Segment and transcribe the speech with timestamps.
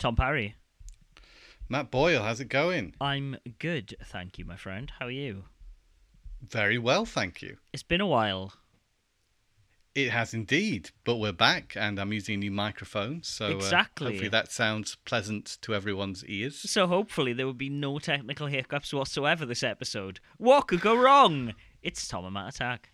[0.00, 0.54] Tom Parry.
[1.68, 2.94] Mat Boyle, how's it going?
[3.02, 4.90] I'm good, thank you, my friend.
[4.98, 5.44] How are you?
[6.42, 7.58] Very well, thank you.
[7.74, 8.54] It's been a while.
[9.94, 14.06] It has indeed, but we're back, and I'm using a new microphone, so Exactly.
[14.06, 16.58] uh, hopefully that sounds pleasant to everyone's ears.
[16.70, 20.18] So hopefully there will be no technical hiccups whatsoever this episode.
[20.38, 21.52] What could go wrong?
[21.82, 22.90] It's Tom and Mat Attack.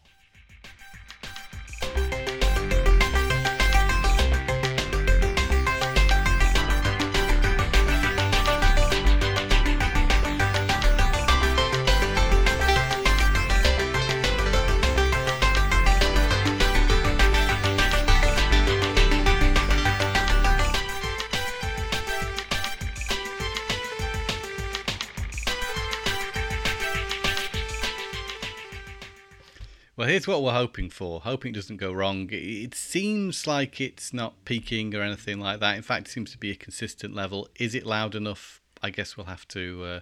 [30.07, 31.21] Well, here's what we're hoping for.
[31.23, 32.29] Hoping it doesn't go wrong.
[32.31, 35.75] It, seems like it's not peaking or anything like that.
[35.75, 37.49] In fact, it seems to be a consistent level.
[37.57, 38.61] Is it loud enough?
[38.81, 40.01] I guess we'll have to uh,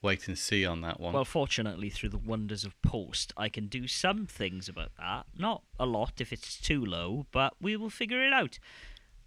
[0.00, 1.12] wait and see on that one.
[1.12, 5.26] Well, fortunately, through the wonders of post, I can do some things about that.
[5.36, 8.60] Not a lot if it's too low, but we will figure it out.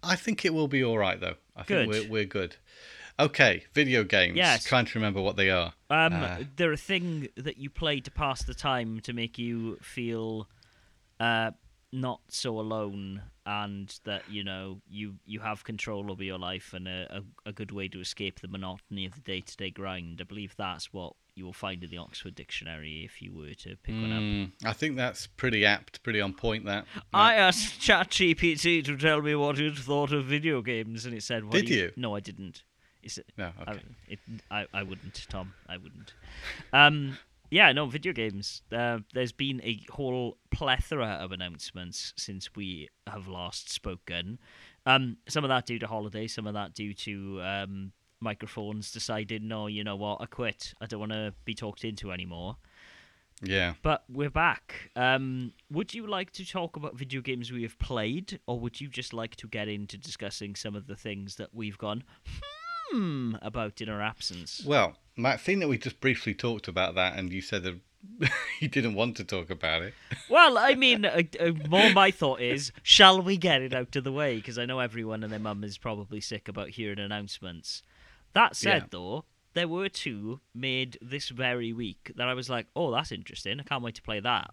[0.02, 1.36] I think it will be all right, though.
[1.54, 2.04] I think Good.
[2.06, 2.56] we're, we're good.
[3.20, 4.36] Okay, video games.
[4.36, 4.64] Yes.
[4.64, 5.74] Trying to remember what they are.
[5.90, 9.76] Um, Uh, they're a thing that you play to pass the time to make you
[9.82, 10.48] feel
[11.18, 11.50] uh,
[11.92, 16.88] not so alone, and that you know you you have control over your life and
[16.88, 20.20] a, a, a good way to escape the monotony of the day to day grind.
[20.20, 23.76] I believe that's what you will find in the Oxford Dictionary if you were to
[23.82, 24.20] pick one up.
[24.20, 26.64] mm, I think that's pretty apt, pretty on point.
[26.66, 26.86] That.
[27.12, 31.44] I asked ChatGPT to tell me what it thought of video games, and it said,
[31.44, 31.92] what Did do you?
[31.96, 32.62] No, I didn't.
[33.02, 33.76] It's, No, I,
[34.08, 34.18] it,
[34.50, 35.54] I, I wouldn't, Tom.
[35.68, 36.14] I wouldn't.
[36.72, 37.18] Um,
[37.50, 38.62] yeah, no, video games.
[38.72, 44.38] Uh, there's been a whole plethora of announcements since we have last spoken.
[44.86, 49.48] Um, some of that due to holiday, some of that due to um, microphones deciding,
[49.48, 50.74] no, you know what, I quit.
[50.80, 52.56] I don't want to be talked into anymore.
[53.42, 53.74] Yeah.
[53.82, 54.90] But we're back.
[54.94, 58.88] Um, would you like to talk about video games we have played, or would you
[58.88, 62.04] just like to get into discussing some of the things that we've gone
[62.90, 64.62] hmm about in our absence?
[64.64, 67.78] Well, Mat, seeing that we just briefly talked about that, and you said that
[68.60, 69.94] you didn't want to talk about it.
[70.28, 74.04] Well, I mean, uh, uh, more my thought is, shall we get it out of
[74.04, 74.36] the way?
[74.36, 77.82] Because I know everyone and their mum is probably sick about hearing announcements.
[78.32, 78.86] That said, Yeah.
[78.90, 79.24] though,
[79.54, 83.58] there were two made this very week that I was like, oh, that's interesting.
[83.60, 84.52] I can't wait to play that.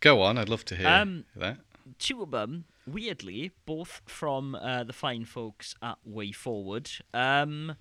[0.00, 1.58] Go on, I'd love to hear Um, that.
[1.98, 7.00] two of them, weirdly, both from uh, the fine folks at WayForward.
[7.12, 7.76] Um,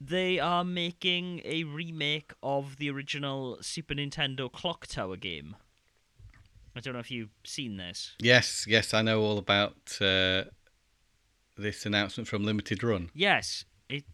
[0.00, 5.56] they are making a remake of the original Super Nintendo Clock Tower game.
[6.74, 8.14] I don't know if you've seen this.
[8.20, 10.44] Yes, yes, I know all about uh,
[11.56, 13.10] this announcement from Limited Run.
[13.14, 14.04] Yes, it,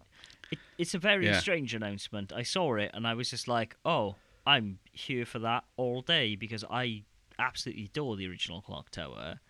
[0.52, 1.40] it it's a very Yeah.
[1.40, 2.32] strange announcement.
[2.32, 4.14] I saw it and I was just like, oh,
[4.46, 7.02] I'm here for that all day because I
[7.38, 9.40] absolutely adore the original Clock Tower.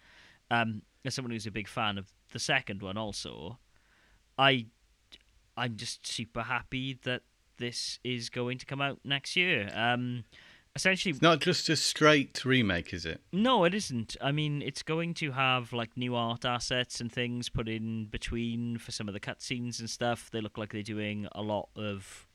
[0.52, 3.58] Um, as someone who's a big fan of the second one, also,
[4.38, 4.66] I
[5.56, 7.22] I'm just super happy that
[7.58, 9.70] this is going to come out next year.
[9.74, 10.24] Um,
[10.74, 13.20] essentially, It's not just a straight remake, is it?
[13.32, 14.16] no, it isn't.
[14.20, 18.78] I mean, it's going to have like new art assets and things put in between
[18.78, 20.30] for some of the cutscenes and stuff.
[20.30, 22.26] They look like they're doing a lot of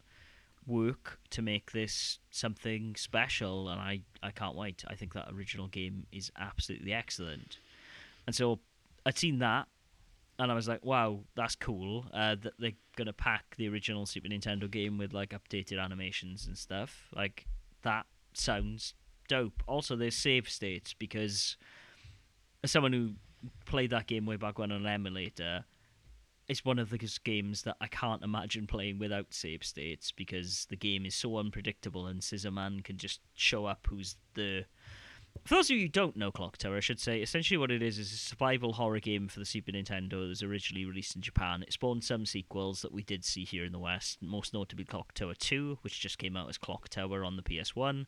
[0.66, 4.84] work to make this something special, and I, I can't wait.
[4.88, 7.60] I think that original game is absolutely excellent.
[8.28, 8.60] And so
[9.06, 9.68] I'd seen that,
[10.38, 12.06] and I was like, wow, that's cool.
[12.14, 16.58] Uh, that they're gonna pack the original Super Nintendo game with like updated animations and
[16.58, 17.08] stuff.
[17.16, 17.48] Like
[17.82, 18.94] that sounds
[19.28, 19.64] dope.
[19.68, 21.58] Also, there's save states because
[22.64, 23.14] as someone who
[23.66, 25.66] played that game way back when on an emulator,
[26.48, 30.78] it's one of those games that I can't imagine playing without save states because the
[30.78, 34.66] game is so unpredictable and Scissor Man can just show up who's the
[35.46, 37.82] for those of you who don't know Clock Tower, I should say essentially what it
[37.82, 40.12] is is a survival horror game for the Super Nintendo.
[40.12, 41.64] that was originally released in Japan.
[41.64, 45.14] It spawned some sequels that we did see here in the West, most notably Clock
[45.14, 48.06] Tower 2, which just came out as Clock Tower on the PS1,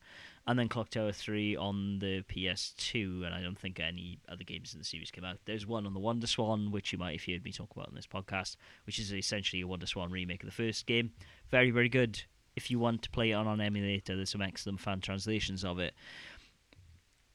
[0.48, 4.74] and then Clock Tower 3 on the PS2, and I don't think any other games
[4.74, 5.38] in the series came out.
[5.46, 8.08] There's one on the WonderSwan, which you might have heard me talk about in this
[8.08, 8.56] podcast,
[8.86, 11.12] which is essentially a WonderSwan remake of the first game.
[11.52, 12.24] Very, very good.
[12.56, 15.80] If you want to play it on an emulator, there's some excellent fan translations of
[15.80, 15.94] it.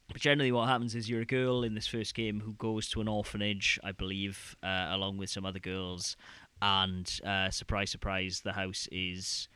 [0.08, 3.00] But generally, what happens is you're a girl in this first game who goes to
[3.00, 6.16] an orphanage, I believe, uh, along with some other girls,
[6.60, 9.48] and uh, surprise, surprise, the house is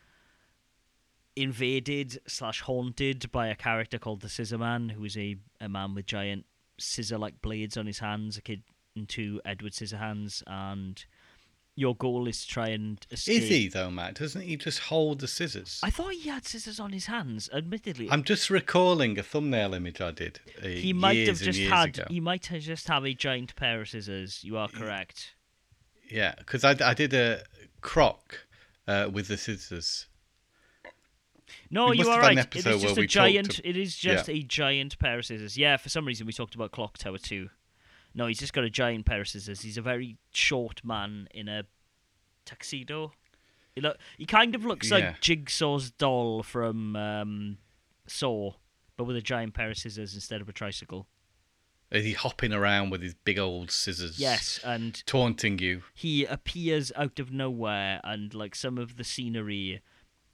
[1.36, 5.94] invaded slash haunted by a character called the Scissor Man, who is a, a man
[5.94, 6.46] with giant
[6.78, 8.62] scissor-like blades on his hands, akin
[9.06, 11.04] to Edward Scissorhands, and
[11.78, 13.42] your goal is to try and escape.
[13.42, 14.14] Is he though, Mat?
[14.14, 15.80] Doesn't he just hold the scissors?
[15.82, 17.48] I thought he had scissors on his hands.
[17.52, 20.40] Admittedly, I'm just recalling a thumbnail image I did.
[20.62, 21.90] Uh, he might have just had.
[21.98, 22.04] Ago.
[22.10, 24.42] He might have just have a giant pair of scissors.
[24.42, 25.34] You are correct.
[26.10, 27.42] Yeah, because I, I did a
[27.80, 28.46] croc
[28.86, 30.06] uh, with the scissors.
[31.70, 32.56] No, you are have had an right.
[32.56, 33.50] It is just a giant.
[33.52, 35.56] to- It is just a giant pair of scissors.
[35.56, 37.50] Yeah, for some reason we talked about Clock Tower too.
[38.14, 39.60] No, he's just got a giant pair of scissors.
[39.60, 41.64] He's a very short man in a
[42.44, 43.12] tuxedo.
[43.74, 43.98] He look.
[44.16, 44.96] He kind of looks Yeah.
[44.96, 47.58] like Jigsaw's doll from um,
[48.06, 48.54] Saw,
[48.96, 51.06] but with a giant pair of scissors instead of a tricycle.
[51.90, 54.18] Is he hopping around with his big old scissors?
[54.18, 55.82] Yes, and Taunting you.
[55.94, 59.80] he appears out of nowhere and like some of the scenery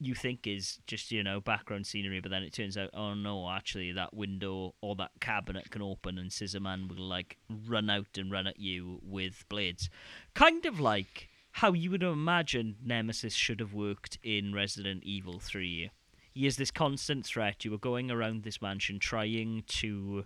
[0.05, 3.49] you think is just you know background scenery but then it turns out oh no
[3.51, 8.31] actually that window or that cabinet can open and scissorman will like run out and
[8.31, 9.89] run at you with blades.
[10.35, 15.91] Kind of like how you would imagine nemesis should have worked in resident evil 3
[16.35, 17.65] he is this constant threat.
[17.65, 20.25] You are going around this mansion trying to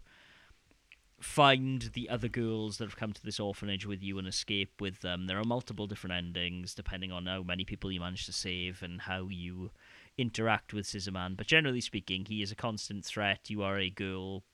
[1.20, 5.00] find the other girls that have come to this orphanage with you and escape with
[5.00, 5.26] them.
[5.26, 9.00] There are multiple different endings depending on how many people you manage to save and
[9.02, 9.70] how you
[10.16, 11.36] interact with Scissorman.
[11.36, 13.50] But generally speaking, he is a constant threat.
[13.50, 14.44] You are a girl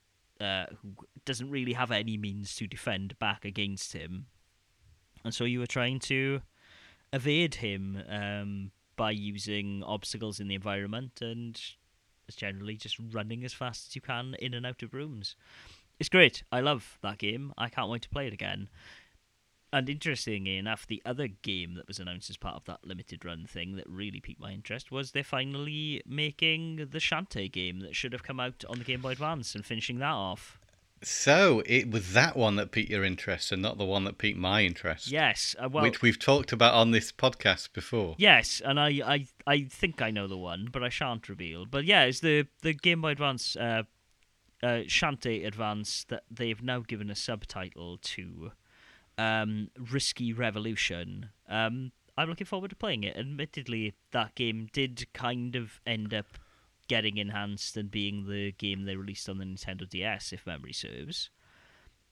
[0.41, 0.95] uh, who
[1.25, 4.27] doesn't really have any means to defend back against him.
[5.23, 6.41] And so you are trying to
[7.13, 11.61] evade him um, by using obstacles in the environment and
[12.35, 15.37] generally just running as fast as you can in and out of rooms
[15.99, 16.43] it's great.
[16.51, 17.53] I love that game.
[17.57, 18.69] I can't wait to play it again.
[19.73, 23.45] And interestingly enough, the other game that was announced as part of that limited run
[23.45, 28.13] thing that really piqued my interest was they're finally making the Shantae game that should
[28.13, 30.61] have come out on the Game Boy Advance and finishing that off.
[31.03, 34.39] So it was that one that piqued your interest and not the one that piqued
[34.39, 35.11] my interest.
[35.11, 38.15] Yes, uh, well, which we've talked about on this podcast before.
[38.17, 41.67] yes, and I, I, I think I know the one, but I shan't reveal.
[41.67, 43.83] But yeah, it's the the Game Boy Advance uh,
[44.65, 48.53] uh, Advance that they've now given a subtitle to
[49.19, 51.31] um, Risky Revolution.
[51.49, 53.17] Um, I'm looking forward to playing it.
[53.17, 56.39] Admittedly, that game did kind of end up
[56.89, 61.31] getting enhanced and being the game they released on the Nintendo DS, if memory serves.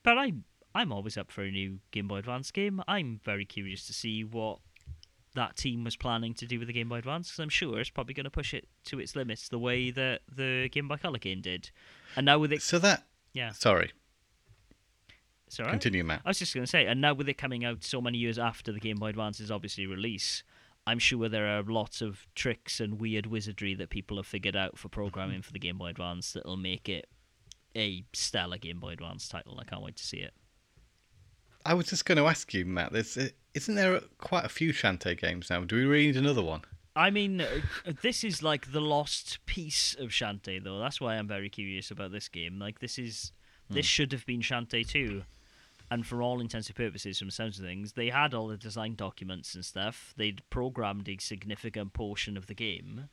[0.02, 0.44] But I'm
[0.74, 2.82] I'm always up for a new Game Boy Advance game.
[2.88, 4.58] I'm very curious to see what
[5.34, 7.90] that team was planning to do with the Game Boy Advance because I'm sure it's
[7.90, 11.18] probably going to push it to its limits the way that the Game Boy Color
[11.18, 11.70] game did.
[12.16, 13.04] And now with it, So that.
[13.32, 13.92] yeah, Sorry.
[15.48, 15.72] sorry, right.
[15.72, 16.20] Continue, Mat.
[16.24, 18.38] I was just going to say, and now with it coming out so many years
[18.38, 20.42] after the Game Boy Advance's obviously release,
[20.86, 24.76] I'm sure there are lots of tricks and weird wizardry that people have figured out
[24.78, 27.08] for programming for the Game Boy Advance that'll make it
[27.74, 29.58] a stellar Game Boy Advance title.
[29.60, 30.34] I can't wait to see it.
[31.64, 32.92] I was just going to ask you, Mat.
[32.92, 35.62] This uh, isn't there quite a few Shantae games now?
[35.62, 36.62] Do we really need another one?
[36.94, 37.48] I mean, uh,
[38.02, 40.78] this is like the lost piece of Shantae, though.
[40.78, 42.58] That's why I'm very curious about this game.
[42.58, 43.32] Like, this is
[43.70, 45.22] this should have been Shantae 2.
[45.90, 48.56] And for all intents and purposes, from the sounds of things, they had all the
[48.56, 50.14] design documents and stuff.
[50.16, 53.08] They'd programmed a significant portion of the game.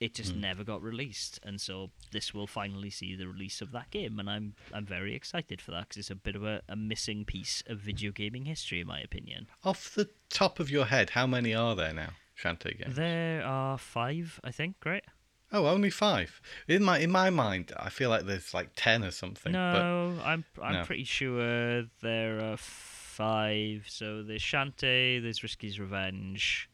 [0.00, 0.40] It just mm.
[0.40, 4.30] never got released, and so this will finally see the release of that game, and
[4.30, 7.62] I'm I'm very excited for that because it's a bit of a, a missing piece
[7.66, 9.48] of video gaming history, in my opinion.
[9.62, 12.10] Off the top of your head, how many are there now?
[12.42, 12.96] Shantae games.
[12.96, 15.04] There are five, I think, right?
[15.52, 16.40] Oh, only five.
[16.68, 19.52] In my in my mind, I feel like there's like ten or something.
[19.52, 20.84] No, I'm I'm No.
[20.84, 23.84] pretty sure there are five.
[23.88, 26.70] So there's Shantae, there's Risky's Revenge,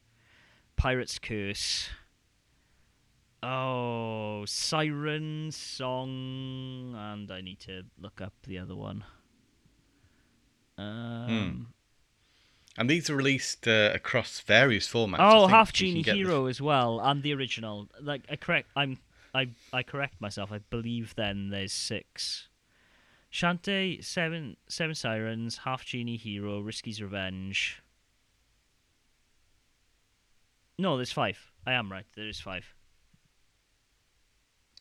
[0.77, 1.89] Pirate's Curse.
[3.49, 9.05] Oh, Siren Song, and I need to look up the other one.
[10.77, 11.67] Um,
[12.75, 15.17] But, and these are released uh, across various formats.
[15.19, 17.87] Oh, Half Genie can get the- Hero as well, and the original.
[18.01, 18.99] Like I correct, I'm
[19.33, 20.51] I I correct myself.
[20.51, 22.49] I believe then there's six.
[23.31, 27.81] Shantae, seven seven sirens, Half Genie Hero, Risky's Revenge.
[30.77, 31.51] No, there's five.
[31.65, 32.05] I am right.
[32.15, 32.73] There is five.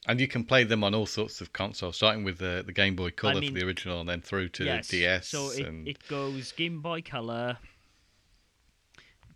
[0.09, 2.95] And you can play them on all sorts of consoles, starting with the, the Game
[2.95, 4.89] Boy Color mean- for the original, and then through to yes.
[4.89, 5.29] the DS.
[5.29, 7.59] So it, and it goes Game Boy Color,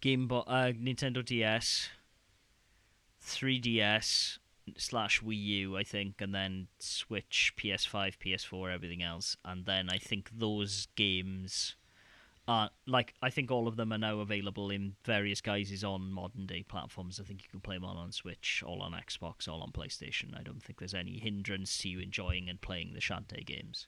[0.01, 1.89] Game Boy, uh, Nintendo DS,
[3.25, 4.39] 3DS
[4.77, 9.99] slash Wii U, I think, and then Switch, PS5, PS4, everything else, and then I
[9.99, 11.75] think those games
[12.51, 16.47] are like I think all of them are now available in various guises on modern
[16.47, 17.21] day platforms.
[17.21, 20.37] I think you can play them all on Switch, all on Xbox, all on PlayStation.
[20.37, 23.87] I don't think there's any hindrance to you enjoying and playing the Shantae games.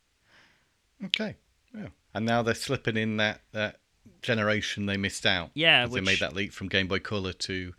[1.05, 1.35] okay,
[1.77, 1.89] yeah.
[2.15, 3.81] And now they're slipping in that that
[4.21, 5.51] generation they missed out.
[5.55, 7.75] Yeah, 'cause they made that leap from Game Boy Color to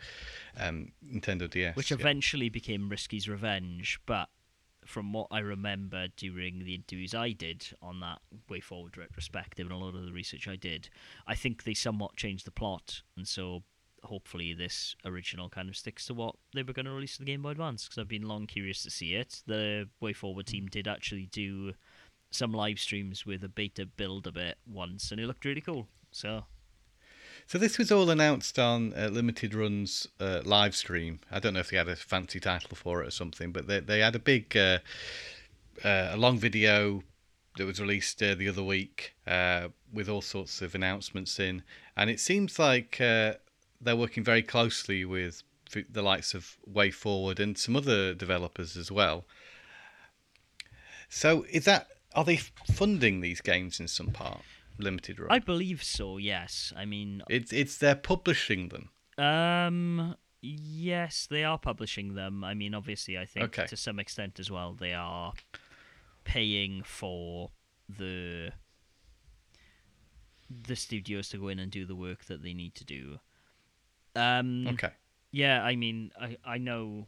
[0.58, 1.78] um, Nintendo DS.
[1.78, 1.98] which yeah.
[1.98, 4.02] eventually became Risky's Revenge.
[4.06, 4.28] But
[4.88, 9.78] from what I remember during the interviews I did on that WayForward retrospective and a
[9.78, 10.90] lot of the research I did,
[11.28, 13.64] I think they somewhat changed the plot, and so
[14.04, 17.42] hopefully this original kind of sticks to what they were going to release the Game
[17.42, 17.86] Boy Advance.
[17.86, 19.42] Because I've been long curious to see it.
[19.48, 21.74] The WayForward team did actually do
[22.32, 25.88] some live streams with a beta build of it once, and it looked really cool.
[26.12, 26.46] So
[27.48, 31.20] So this was all announced on uh, Limited Run's uh, live stream.
[31.32, 33.80] I don't know if they had a fancy title for it or something, but they
[33.80, 34.80] they had a big, uh,
[35.84, 37.04] uh, a long video
[37.58, 41.64] that was released uh, the other week uh, with all sorts of announcements in,
[41.96, 45.44] and it seems like they're working very closely with
[45.90, 49.26] the likes of WayForward and some other developers as well.
[51.10, 54.42] So is that are they funding these games in some part?
[54.78, 55.32] Limited Run.
[55.32, 56.18] I believe so.
[56.18, 58.90] Yes, I mean It's it's they're publishing them.
[59.18, 60.16] Um.
[60.46, 62.44] Yes, they are publishing them.
[62.44, 63.66] I mean, obviously, I think Okay.
[63.68, 65.34] to some extent as well, they are
[66.26, 67.52] paying for
[67.88, 68.52] the
[70.50, 73.20] the studios to go in and do the work that they need to do.
[74.16, 74.68] Um.
[74.68, 74.92] Okay.
[75.32, 77.08] Yeah, I mean, I I know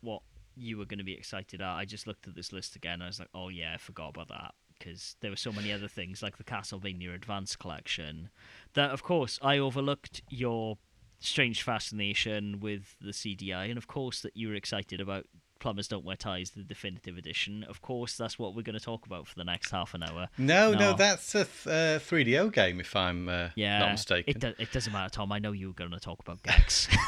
[0.00, 0.22] what
[0.56, 1.74] you were going to be excited at.
[1.74, 3.02] I just looked at this list again.
[3.02, 4.54] I was like, oh yeah, I forgot about that
[4.84, 8.28] because there were so many other things like the Castlevania Advance Collection
[8.74, 10.76] that, of course, I overlooked your
[11.20, 15.26] strange fascination with the CDI, and of course that you were excited about.
[15.60, 17.64] Plumbers Don't Wear Ties, the definitive edition.
[17.64, 20.28] Of course, that's what we're going to talk about for the next half an hour.
[20.36, 20.92] No, no, No.
[20.94, 24.34] that's a th- uh, 3DO game, if I'm uh, Yeah, not mistaken.
[24.36, 25.32] It, do- it doesn't matter, Tom.
[25.32, 26.86] I know you were going to talk about Gex.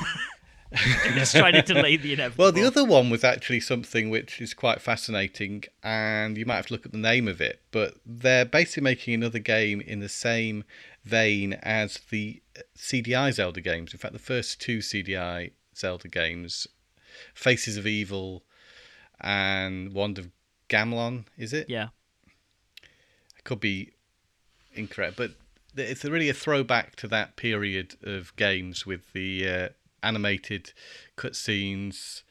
[1.15, 2.45] Just trying to delay the inevitable.
[2.45, 6.67] well, the other one was actually something which is quite fascinating, and you might have
[6.67, 10.09] to look at the name of it, but they're basically making another game in the
[10.09, 10.65] same
[11.05, 12.43] vein as the
[12.77, 13.93] CDI Zelda games.
[13.93, 16.67] In fact, the first two CDI Zelda games,
[17.33, 18.43] Faces of Evil
[19.21, 20.31] and Wand of
[20.69, 21.71] Gamelon, is it?
[21.71, 21.89] Yeah.
[22.77, 23.93] I could be
[24.75, 25.33] incorrect, but
[25.77, 29.69] it's really a throwback to that period of games with the uh,
[30.07, 30.73] animated
[31.17, 32.23] cutscenes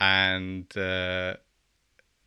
[0.00, 1.36] and uh,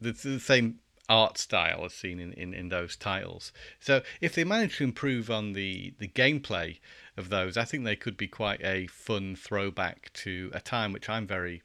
[0.02, 3.52] the, the same art style as seen in, in, in those titles.
[3.80, 6.78] So if they manage to improve on the, the gameplay
[7.18, 11.10] of those, I think they could be quite a fun throwback to a time which
[11.10, 11.64] I'm very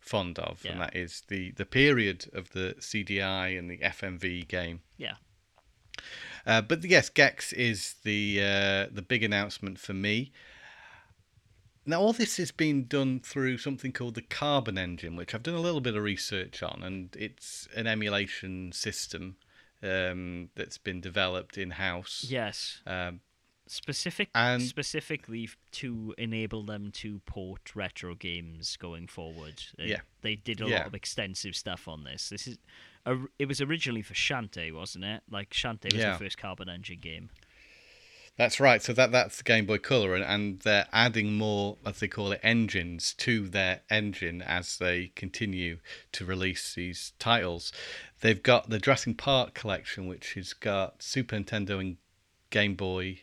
[0.00, 0.72] fond of, Yeah.
[0.72, 4.80] and that is the, the period of the CDI and the FMV game.
[4.96, 5.14] Yeah.
[6.44, 10.32] Uh, but yes, Gex is the uh, the big announcement for me.
[11.84, 15.54] Now, all this is being done through something called the Carbon Engine, which I've done
[15.54, 19.36] a little bit of research on, and it's an emulation system
[19.82, 22.24] um, that's been developed in house.
[22.28, 22.80] Yes.
[22.86, 23.20] Um,
[23.66, 29.62] Specific, And- specifically to enable them to port retro games going forward.
[29.78, 30.00] They, Yeah.
[30.20, 30.78] they did a Yeah.
[30.78, 32.28] lot of extensive stuff on this.
[32.28, 32.58] This is,
[33.06, 35.22] a, it was originally for Shantae, wasn't it?
[35.30, 36.12] Like Shantae was Yeah.
[36.12, 37.30] the first Carbon Engine game.
[38.42, 38.82] That's right.
[38.82, 42.32] So that that's the Game Boy Color, and, and they're adding more, as they call
[42.32, 45.78] it, engines to their engine as they continue
[46.10, 47.72] to release these titles.
[48.20, 51.98] They've got the Jurassic Park collection, which has got Super Nintendo and
[52.50, 53.20] Game Boy,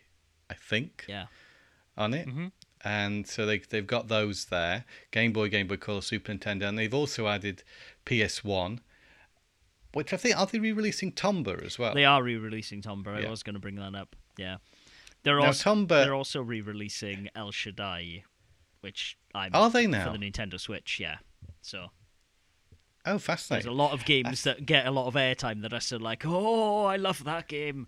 [0.50, 1.26] I think, Yeah.
[1.98, 2.26] on it.
[2.26, 2.54] Mhm.
[2.86, 6.78] And so they they've got those there: Game Boy, Game Boy Color, Super Nintendo, and
[6.78, 7.64] they've also added
[8.06, 8.80] PS One.
[9.92, 11.94] Which I think are they re-releasing Tomba as well?
[11.94, 13.16] They are re-releasing Tomba.
[13.18, 13.30] I Yeah.
[13.32, 14.16] was going to bring that up.
[14.38, 14.58] Yeah.
[15.24, 18.24] They're Now, also Tomba- they're also re-releasing El Shaddai,
[18.82, 21.00] which I'm Are they for the Nintendo Switch.
[21.00, 21.18] Yeah.
[21.62, 21.88] So
[23.06, 23.66] Oh, fascinating!
[23.66, 26.24] there's a lot of games that get a lot of airtime that are still like,
[26.26, 27.88] oh, I love that game.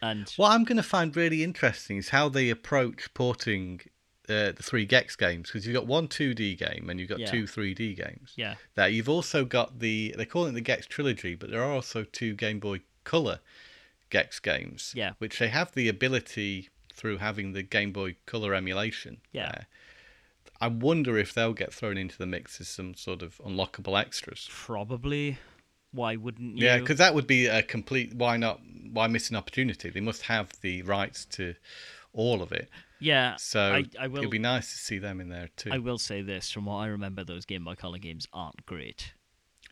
[0.00, 3.80] And What I'm going to find really interesting is how they approach porting
[4.28, 7.30] uh, the three Gex games because you've got one 2D game and you've got Yeah.
[7.30, 8.32] two 3D games.
[8.36, 11.72] yeah, That you've also got the they call it the Gex trilogy, but there are
[11.72, 13.40] also two Game Boy Color
[14.12, 14.92] Gex games.
[14.94, 15.12] Yeah.
[15.18, 19.22] which they have the ability through having the Game Boy Color emulation.
[19.32, 19.50] Yeah.
[19.50, 19.66] there.
[20.60, 24.48] I wonder if they'll get thrown into the mix as some sort of unlockable extras.
[24.52, 25.38] probably.
[25.90, 26.64] Why wouldn't you?
[26.66, 28.14] Yeah, because that would be a complete.
[28.14, 28.60] Why not?
[28.92, 29.90] Why miss an opportunity?
[29.90, 31.54] They must have the rights to
[32.12, 32.68] all of it.
[33.00, 33.36] yeah.
[33.36, 34.18] So I, I will.
[34.18, 35.70] it'd be nice to see them in there too.
[35.72, 39.12] I will say this: from what I remember, those Game Boy Color games aren't great.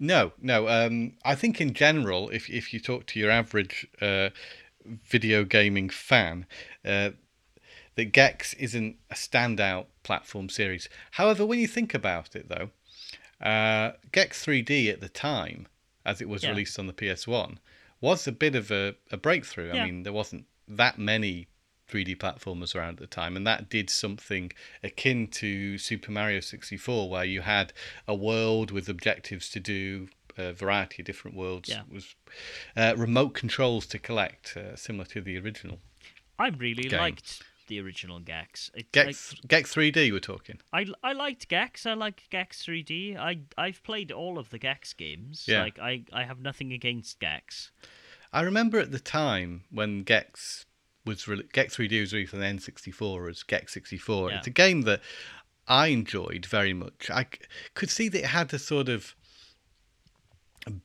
[0.03, 0.67] No, no.
[0.67, 4.31] Um, I think in general, if if you talk to your average uh,
[5.05, 6.47] video gaming fan,
[6.85, 7.11] uh,
[7.97, 10.89] that Gex isn't a standout platform series.
[11.13, 12.71] However, when you think about it, though,
[13.47, 15.67] uh, Gex 3D at the time,
[16.07, 16.51] as it was Yeah.
[16.51, 17.59] released on the PS1,
[18.01, 19.69] was a bit of a, a breakthrough.
[19.69, 19.83] Yeah.
[19.83, 21.49] I mean, there wasn't that many
[21.91, 27.09] 3D platformers around at the time, and that did something akin to Super Mario 64,
[27.11, 27.73] where you had
[28.07, 31.83] a world with objectives to do, a variety of different worlds, Yeah.
[31.91, 32.15] was
[32.77, 35.79] uh, remote controls to collect, uh, similar to the original.
[36.39, 36.99] I really Game.
[37.01, 38.71] liked the original Gex.
[38.75, 40.59] It, Gex, Gex 3D, we're talking.
[40.73, 41.87] I, I liked Gex.
[41.87, 43.17] I like Gex 3D.
[43.17, 45.45] I I've played all of the Gex games.
[45.47, 45.63] Yeah.
[45.63, 47.71] Like I, I have nothing against Gex.
[48.33, 50.65] I remember at the time when Gex
[51.11, 54.31] was re- Gex 3D was released on the N64 as Gex 64.
[54.31, 54.39] Yeah.
[54.39, 55.01] It's a game that
[55.69, 57.11] I enjoyed very much.
[57.13, 57.41] I c-
[57.75, 59.15] could see that it had a sort of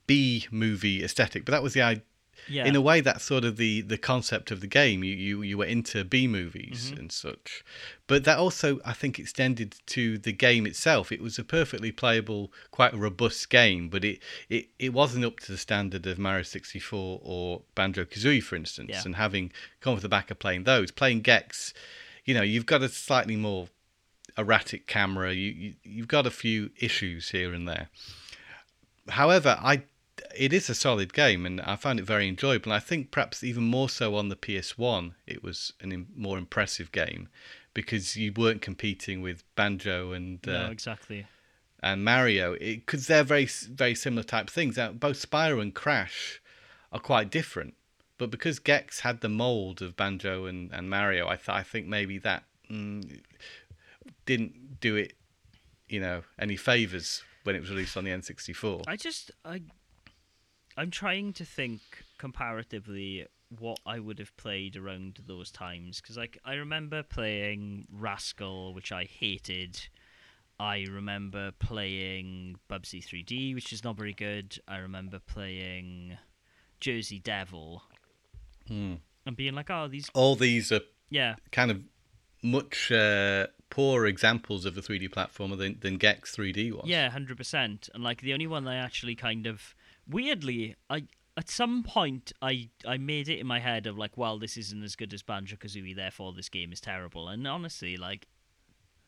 [0.08, 2.04] B movie aesthetic, but that was the idea.
[2.48, 2.66] Yeah.
[2.66, 5.04] In a way, that's sort of the, the concept of the game.
[5.04, 7.00] You, you you were into B movies Mm-hmm.
[7.00, 7.64] and such,
[8.08, 11.12] but that also I think extended to the game itself.
[11.12, 15.52] It was a perfectly playable, quite robust game, but it, it, it wasn't up to
[15.52, 18.92] the standard of Mario sixty four or Banjo Kazooie, for instance.
[18.92, 19.02] Yeah.
[19.06, 21.74] And having come off the back of playing those, playing Gex,
[22.26, 23.70] you know, you've got a slightly more
[24.38, 25.34] erratic camera.
[25.34, 27.90] You, you you've got a few issues here and there.
[29.10, 29.84] However, I
[30.36, 32.72] it is a solid game, and I found it very enjoyable.
[32.72, 36.38] And I think perhaps even more so on the PS1, it was a im- more
[36.38, 37.30] impressive game
[37.74, 41.28] because you weren't competing with Banjo and no, uh, exactly.
[41.84, 44.78] and Mario because they're very very similar type things.
[44.78, 46.42] Now, both Spyro and Crash
[46.92, 47.76] are quite different,
[48.18, 51.88] but because Gex had the mold of Banjo and, and Mario, I th- I think
[51.88, 53.22] maybe that mm,
[54.26, 55.14] didn't do it,
[55.88, 58.84] you know, any favors when it was released on the N64.
[58.88, 59.62] I just I
[60.78, 61.82] I'm trying to think
[62.18, 63.28] comparatively
[63.60, 68.92] what I would have played around those times because like I remember playing Rascal, which
[68.92, 69.88] I hated.
[70.60, 74.58] I remember playing Bubsy 3D, which is not very good.
[74.68, 76.18] I remember playing
[76.80, 77.84] Jersey Devil
[78.68, 78.96] Hmm.
[79.26, 81.82] and being like, "Oh, these All these are yeah, kind of
[82.42, 86.86] much uh, poorer examples of a 3D platformer than, than Gex 3D was.
[86.86, 87.90] Yeah, hundred percent.
[87.94, 89.76] And like the only one I actually kind of
[90.10, 91.04] weirdly, I
[91.38, 94.84] at some point I I made it in my head of like, well, this isn't
[94.84, 97.28] as good as Banjo Kazooie, therefore this game is terrible.
[97.28, 98.28] And honestly, like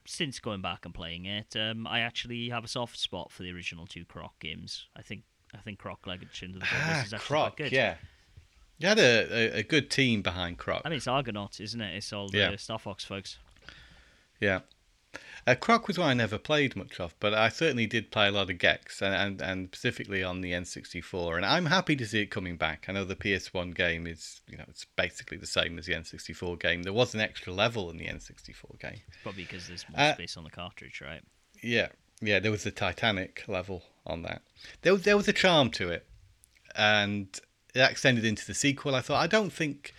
[0.05, 3.51] since going back and playing it, um, I actually have a soft spot for the
[3.51, 4.88] original two Croc games.
[4.95, 7.71] I think I think Croc Legend of the Ah, is actually Croc, good.
[7.71, 7.95] yeah.
[8.79, 10.83] You had a, a, a good team behind Croc.
[10.86, 11.95] I mean, it's Argonaut, isn't it?
[11.95, 12.55] It's all the Yeah.
[12.57, 13.38] Star Fox folks.
[14.39, 14.60] Yeah.
[15.45, 18.32] Uh, Croc was one I never played much of, but I certainly did play a
[18.32, 21.38] lot of Gex, and, and, and specifically on the N64.
[21.38, 22.86] And I'm happy to see it coming back.
[22.88, 26.60] I know the PS1 game is, you know, it's basically the same as the N64
[26.60, 26.84] game.
[26.84, 29.01] There was an extra level in the N64 game.
[29.23, 31.21] Probably because there's more Uh, space on the cartridge, right?
[31.63, 31.88] Yeah,
[32.21, 34.41] yeah, there was the Titanic level on that.
[34.82, 36.06] There was there was a charm to it,
[36.75, 37.27] and
[37.73, 38.95] that extended into the sequel.
[38.95, 39.93] I thought I don't think,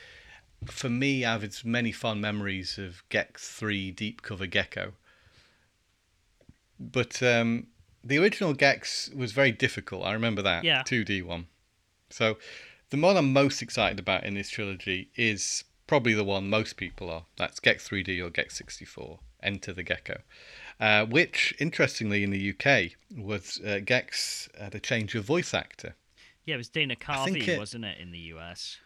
[0.67, 4.93] for me, I have as many fond memories of Gex Three Deep Cover Gecko.
[6.81, 7.67] But um,
[8.05, 10.05] the original Gex was very difficult.
[10.05, 10.65] I remember that.
[10.65, 10.83] Yeah.
[10.83, 11.47] Two D one.
[12.11, 12.39] So,
[12.91, 17.11] the one I'm most excited about in this trilogy is probably the one most people
[17.11, 17.25] are.
[17.37, 19.19] That's Gex 3D or Gex 64.
[19.43, 20.21] Enter the Gecko,
[20.81, 25.95] uh, which interestingly in the UK was uh, Gex had a change of voice actor.
[26.45, 28.79] Yeah, it was Dana Carvey, it- wasn't it, in the US?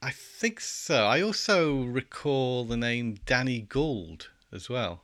[0.00, 1.06] I think so.
[1.06, 5.02] I also recall the name Danny Gould as well.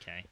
[0.00, 0.24] Okay.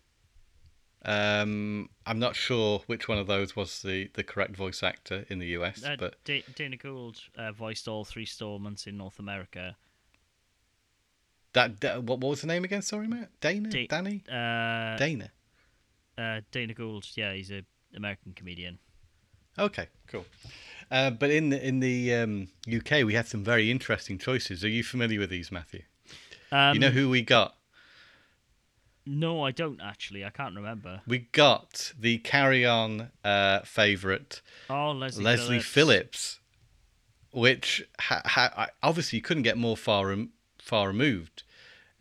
[1.05, 5.39] Um, I'm not sure which one of those was the, the correct voice actor in
[5.39, 9.77] the US, Uh, but Da- Dana Gould uh, voiced all three installments in North America.
[11.55, 12.83] that, that what, what was the name again?
[12.83, 13.31] Sorry, Mat.
[13.41, 15.31] Dana, Da- Danny, Uh, Dana.
[16.19, 17.63] uh, Dana Gould, yeah, he's a
[17.97, 18.79] American comedian.
[19.59, 20.27] Okay, cool.
[20.91, 24.65] Uh, but in the in the um, UK, we had some very interesting choices.
[24.65, 25.83] Are you familiar with these, Matthew?
[26.53, 27.57] Um, you know who we got?
[29.07, 30.25] No, I don't actually.
[30.25, 31.01] I can't remember.
[31.07, 35.69] We got the Carry On uh, favourite Oh, Leslie, Leslie Phillips.
[35.73, 36.41] Phillips,
[37.33, 41.43] which ha- ha- obviously you couldn't get more far rem- far removed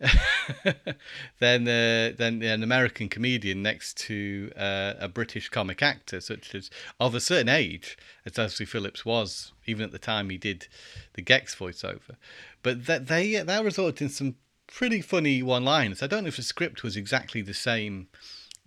[1.40, 6.70] than uh, than an American comedian next to uh, a British comic actor, such as
[6.98, 10.68] of a certain age, as Leslie Phillips was, even at the time he did
[11.14, 12.16] the Gex voiceover.
[12.62, 14.36] But that they that resulted in some
[14.72, 16.02] pretty funny one-liners.
[16.02, 18.08] I don't know if the script was exactly the same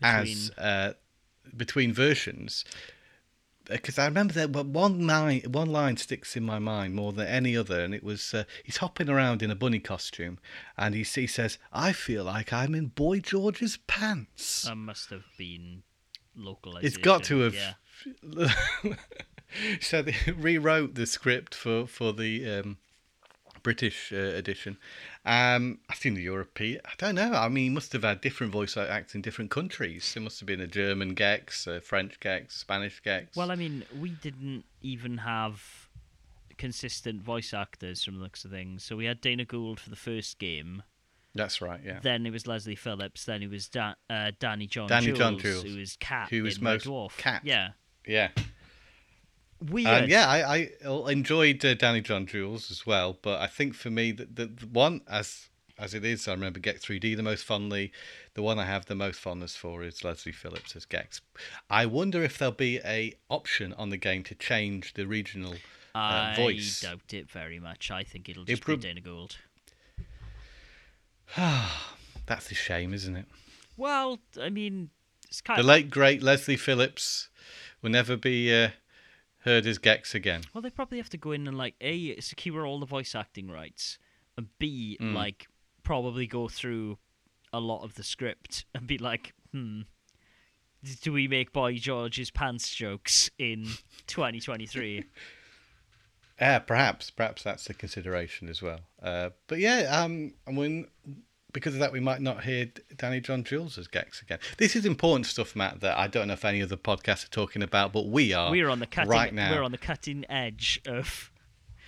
[0.02, 0.94] as uh,
[1.56, 2.66] between versions
[3.70, 7.56] because I remember that one line one line sticks in my mind more than any
[7.56, 10.40] other, and it was uh, he's hopping around in a bunny costume,
[10.78, 15.26] and he, he says, "I feel like I'm in Boy George's pants." That must have
[15.38, 15.84] been
[16.36, 16.88] localization.
[16.88, 17.56] it's got to have.
[17.56, 17.74] Yeah.
[19.82, 22.78] so they rewrote the script for for the um,
[23.64, 24.78] British uh, edition.
[25.26, 26.82] Um, I think the European.
[26.86, 27.32] I don't know.
[27.32, 30.12] I mean, he must have had different voice acts in different countries.
[30.14, 33.36] There must have been a German Gex, a French Gex, Spanish Gex.
[33.36, 35.88] Well, I mean, we didn't even have
[36.58, 38.84] consistent voice actors from the looks of things.
[38.84, 40.84] So we had Dana Gould for the first game.
[41.34, 41.80] that's right.
[41.84, 42.00] Yeah.
[42.02, 43.26] Then it was Leslie Phillips.
[43.26, 46.44] Then it was da- uh, Danny John Danny Jules, John Jules, who was Cat who
[46.44, 47.18] was most Dwarf.
[47.18, 47.42] Cat.
[47.44, 47.70] Yeah.
[48.06, 48.30] Yeah.
[49.70, 49.88] Weird.
[49.88, 53.90] And yeah, I, I enjoyed uh, Danny John Jules as well, but I think for
[53.90, 55.48] me the, the, the one as
[55.80, 57.92] as it is, I remember Gex 3D the most fondly.
[58.36, 61.20] The one I have the most fondness for is Leslie Phillips as Gex.
[61.70, 65.54] I wonder if there'll be a option on the game to change the regional
[65.96, 66.82] uh, I voice.
[66.82, 67.90] doubt it very much.
[67.90, 69.38] I think it'll It just be Dana Gould.
[72.26, 73.26] That's a shame, isn't it?
[73.76, 74.92] Well, I mean,
[75.28, 77.30] it's kind The of late great Leslie Phillips
[77.82, 78.70] will never be uh,
[79.44, 80.42] heard his Gex again.
[80.54, 80.62] well.
[80.62, 83.98] They probably have to go in and like a secure all the voice acting rights,
[84.38, 85.14] and b Mm.
[85.14, 85.48] like
[85.84, 86.98] probably go through
[87.52, 89.82] a lot of the script and be like, hmm,
[91.02, 93.66] do we make Boy George's pants jokes in
[94.08, 95.04] 2023?
[96.40, 98.80] Yeah, perhaps, perhaps that's a consideration as well.
[99.02, 100.88] Uh, but yeah, um, I mean,
[101.54, 104.40] because of that, we might not hear Danny John Jules as Gex again.
[104.58, 105.80] This is important stuff, Mat.
[105.82, 108.52] That I don't know if any other podcasts are talking about, but we are.
[108.52, 109.10] we're on the cutting.
[109.12, 109.52] right now.
[109.52, 111.32] We're on the cutting edge of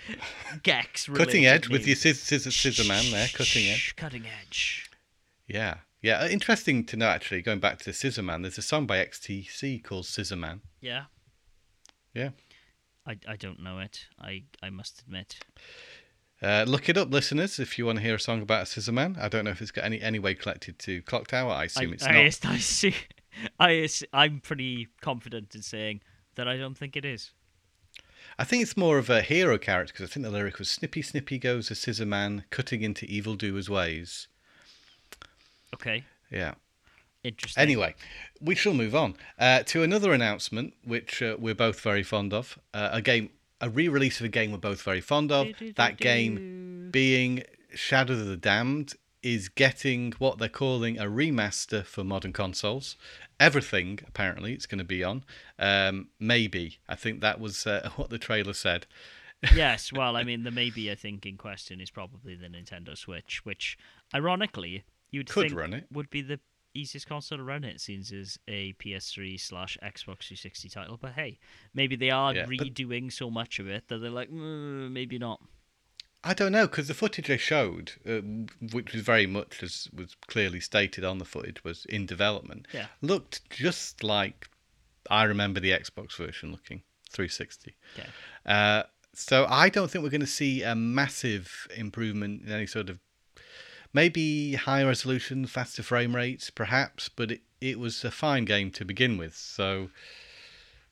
[0.64, 1.10] Gex.
[1.10, 3.96] cutting edge with your scissor, scissor, scissor man there, cutting edge.
[3.96, 4.90] Cutting edge.
[5.48, 6.20] Yeah, yeah.
[6.22, 7.42] uh, Interesting to know actually.
[7.42, 10.62] Going back to Scissor Man, there's a song by XTC called Scissor Man.
[10.82, 11.06] Yeah.
[12.14, 12.30] Yeah.
[13.08, 14.06] I, I don't know it.
[14.20, 15.38] I, I must admit.
[16.42, 18.92] Uh, look it up, listeners, if you want to hear a song about a Scissor
[18.92, 19.18] Man.
[19.20, 21.52] I don't know if it's got any any way collected to Clock Tower.
[21.52, 22.46] I assume I, it's I, not.
[22.46, 22.96] I, see,
[23.60, 26.02] I, I'm pretty confident in saying
[26.36, 27.32] that I don't think it is.
[28.38, 31.02] I think it's more of a hero character because I think the lyric was Snippy
[31.02, 34.28] Snippy goes a scissor man cutting into evildoers' ways.
[35.74, 36.04] Okay.
[36.30, 36.56] Yeah.
[37.24, 37.62] Interesting.
[37.62, 37.96] Anyway,
[38.40, 42.60] we shall move on uh, to another announcement, which uh, we're both very fond of.
[42.74, 45.48] Uh, a game, a re-release of a game we're both very fond of.
[45.76, 52.04] That game being Shadow of the Damned is getting what they're calling a remaster for
[52.04, 52.96] modern consoles.
[53.40, 55.24] Everything apparently it's going to be on.
[55.58, 58.86] Um, maybe I think that was uh, what the trailer said.
[59.54, 63.44] yes, well, I mean, the maybe I think in question is probably the Nintendo Switch,
[63.44, 63.78] which,
[64.14, 65.86] ironically, you'd Could think run it.
[65.92, 66.40] would be the
[66.76, 70.98] easiest console to run it, since it's a PS3 slash Xbox 360 title.
[71.02, 71.40] But hey,
[71.74, 75.42] maybe they are Yeah, redoing so much of it that they're like, mm, maybe not.
[76.24, 78.22] I don't know because the footage they showed, uh,
[78.72, 82.68] which was very much as was clearly stated on the footage, was in development.
[82.74, 82.88] Yeah.
[83.02, 84.50] looked just like
[85.10, 87.76] I remember the Xbox version looking 360.
[87.98, 88.10] Okay.
[88.44, 88.84] Uh,
[89.14, 93.00] so I don't think we're going to see a massive improvement in any sort of
[93.96, 97.10] maybe higher resolution, faster frame rates, perhaps.
[97.10, 99.36] But it, it was a fine game to begin with.
[99.36, 99.90] So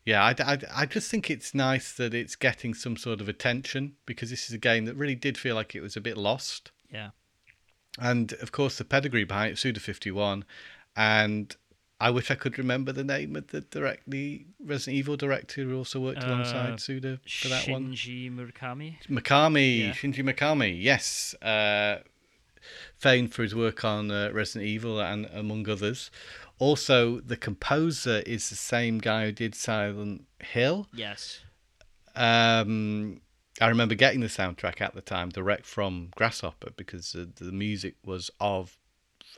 [0.05, 3.93] yeah, I, I, I just think it's nice that it's getting some sort of attention
[4.05, 6.71] because this is a game that really did feel like it was a bit lost.
[6.91, 7.09] Yeah.
[7.99, 10.45] And of course, the pedigree behind it, Suda 51.
[10.95, 11.55] And
[12.01, 15.77] I wish I could remember the name of the direct, the Resident Evil director who
[15.77, 17.93] also worked Uh, alongside Suda for that one.
[17.93, 18.95] Shinji Murakami.
[19.09, 19.91] Mikami, Yeah.
[19.91, 21.33] Shinji Mikami, yes.
[21.41, 21.99] Uh,
[22.97, 26.09] famed for his work on uh, Resident Evil and among others.
[26.59, 30.87] Also, the composer is the same guy who did Silent Hill.
[30.93, 31.41] Yes.
[32.15, 33.21] Um,
[33.59, 37.95] I remember getting the soundtrack at the time direct from Grasshopper because uh, the music
[38.05, 38.77] was of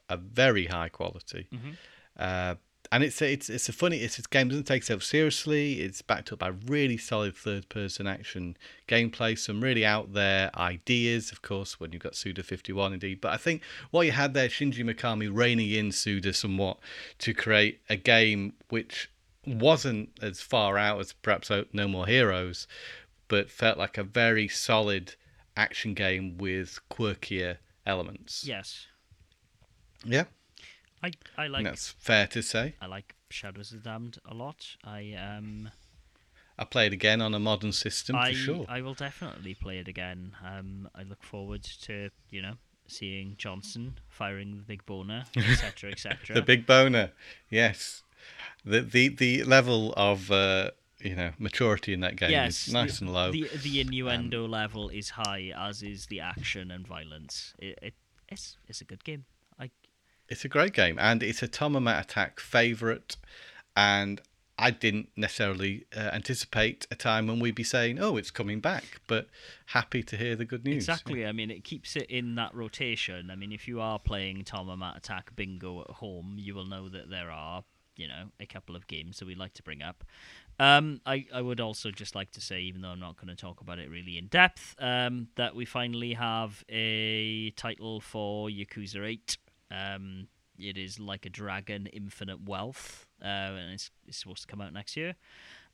[0.10, 1.48] a very high quality.
[1.54, 1.78] Mhm.
[2.18, 2.56] Uh,
[2.96, 5.82] and it's a, it's it's a funny it's this game doesn't take itself seriously.
[5.82, 8.56] It's backed up by really solid third person action
[8.88, 13.20] gameplay, some really out there ideas, of course, when you've got Suda fifty one indeed.
[13.20, 16.78] But I think what you had there, Shinji Mikami reining in Suda somewhat
[17.20, 19.12] to create a game which
[19.46, 22.66] wasn't as far out as perhaps uh, No More Heroes,
[23.28, 25.16] but felt like a very solid
[25.58, 28.46] action game with quirkier elements.
[28.48, 28.88] Yes.
[30.06, 30.26] Yeah,
[31.06, 31.12] I
[31.44, 32.76] I like that's fair to say.
[32.82, 34.76] I like Shadows of the Damned a lot.
[34.84, 35.70] I um
[36.58, 38.66] I played again on a modern system I for sure.
[38.68, 40.36] I will definitely play it again.
[40.44, 42.56] Um I look forward to, you know,
[42.88, 46.18] seeing Johnson firing the big boner, etc., etc.
[46.36, 47.12] the big boner,
[47.50, 48.04] yes.
[48.64, 53.00] The the the level of uh, you know maturity in that game yes, is nice
[53.00, 53.26] the, and low.
[53.26, 57.54] Um, The the innuendo level is high, as is the action and violence.
[57.60, 57.94] It, it
[58.28, 59.26] it's it's a good game.
[60.30, 63.18] It's a great game, and it's a Tom and Mat Attack favourite.
[63.78, 64.22] And
[64.58, 69.02] I didn't necessarily uh, anticipate a time when we'd be saying, "Oh, it's coming back,"
[69.08, 69.28] but
[69.68, 70.78] happy to hear the good news.
[70.78, 71.26] Exactly.
[71.26, 73.30] I mean, it keeps it in that rotation.
[73.30, 76.66] I mean, if you are playing Tom and Mat Attack Bingo at home, you will
[76.66, 77.66] know that there are,
[77.98, 80.06] you know, a couple of games that we like to bring up.
[80.58, 83.36] Um, I, I would also just like to say, even though I'm not going to
[83.36, 89.06] talk about it really in depth, um, that we finally have a title for Yakuza
[89.06, 89.38] 8.
[89.72, 94.62] Um, it is like a dragon, infinite wealth, uh, and it's, it's supposed to come
[94.62, 95.16] out next year.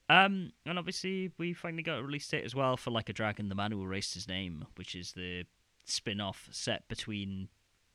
[0.09, 3.49] Um, and obviously, we finally got a release date as well for Like a Dragon,
[3.49, 5.45] the man who erased his name, which is the
[5.85, 7.47] spin off set between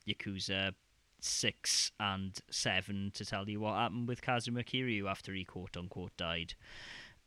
[0.07, 0.73] Yakuza
[1.19, 6.15] 6 and 7 to tell you what happened with Kazuma Kiryu after he quote unquote
[6.17, 6.53] died.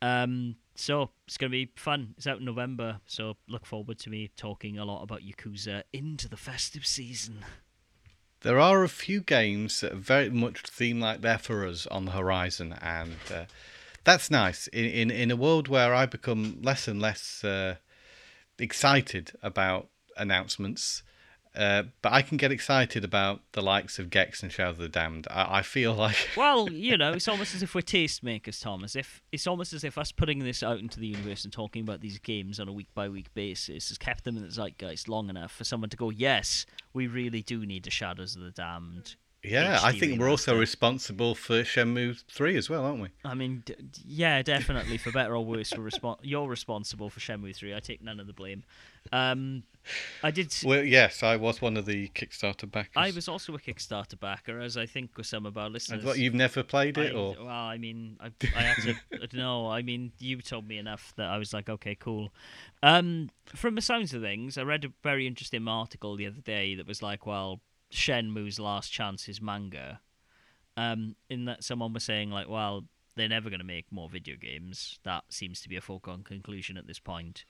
[0.03, 2.15] Um, so it's going to be fun.
[2.17, 6.29] It's out in November, so look forward to me talking a lot about Yakuza into
[6.29, 7.45] the festive season.
[8.43, 12.07] There are a few games that are very much seem like they're for us on
[12.07, 13.45] the horizon, and uh,
[14.05, 14.67] that's nice.
[14.69, 17.77] In, in in a world where I become less and less uh,
[18.59, 21.03] excited about announcements,
[21.57, 24.89] uh, but I can get excited about the likes of Gex and Shadow of the
[24.89, 25.27] Damned.
[25.31, 28.85] I, I feel like well, you know, it's almost as if we're tastemakers, Tom.
[28.85, 31.83] As if it's almost as if us putting this out into the universe and talking
[31.83, 35.09] about these games on a week by week basis has kept them in the zeitgeist
[35.09, 38.51] long enough for someone to go, yes, we really do need the Shadows of the
[38.51, 39.17] Damned.
[39.43, 43.09] Yeah, I think we're also responsible for Shenmue 3 as well, aren't we?
[43.25, 43.75] I mean, d-
[44.07, 44.99] yeah, definitely.
[44.99, 47.75] For better or worse, we're respon- you're responsible for Shenmue 3.
[47.75, 48.65] I take none of the blame.
[49.13, 49.63] Um,
[50.23, 50.55] I did.
[50.63, 52.93] Well, yes, I was one of the Kickstarter backers.
[52.97, 56.05] I was also a Kickstarter backer, as I think with some of our And listeners.
[56.05, 58.91] what, you've never played it, I- or well, I mean, I, I had to.
[59.15, 59.69] I don't know.
[59.71, 62.29] I mean, you told me enough that I was like, okay, cool.
[62.83, 66.75] Um, from the sounds of things, I read a very interesting article the other day
[66.75, 67.61] that was like, well,
[67.93, 70.01] Shenmue's last chance is manga.
[70.77, 72.85] Um, in that someone was saying like, well,
[73.17, 74.99] they're never going to make more video games.
[75.05, 77.45] That seems to be a foregone conclusion at this point.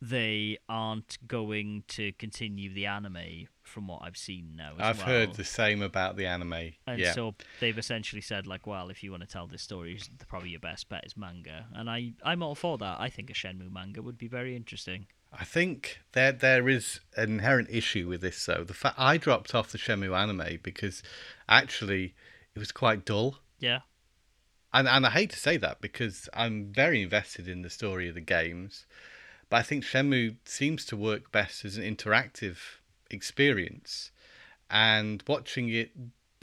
[0.00, 4.74] They aren't going to continue the anime, from what I've seen now.
[4.78, 5.06] As I've well.
[5.06, 6.72] heard the same about the anime.
[6.86, 9.98] And yeah, so they've essentially said, like, well, if you want to tell this story,
[10.28, 11.66] probably your best bet is manga.
[11.74, 13.00] And I, I'm all for that.
[13.00, 15.06] I think a Shenmue manga would be very interesting.
[15.32, 18.64] I think there there is an inherent issue with this though.
[18.64, 21.02] The fact I dropped off the Shenmue anime because
[21.48, 22.14] actually
[22.54, 23.38] it was quite dull.
[23.58, 23.80] Yeah.
[24.72, 28.14] And and I hate to say that because I'm very invested in the story of
[28.14, 28.86] the games,
[29.50, 32.56] but I think Shenmue seems to work best as an interactive
[33.10, 34.10] experience,
[34.70, 35.90] and watching it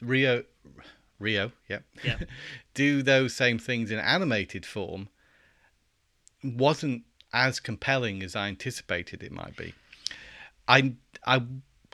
[0.02, 0.46] Ryo
[1.19, 2.19] Ryo, yep, Yeah.
[2.74, 5.10] do those same things in animated form
[6.43, 9.74] wasn't as compelling as I anticipated it might be.
[10.67, 10.93] I
[11.26, 11.43] I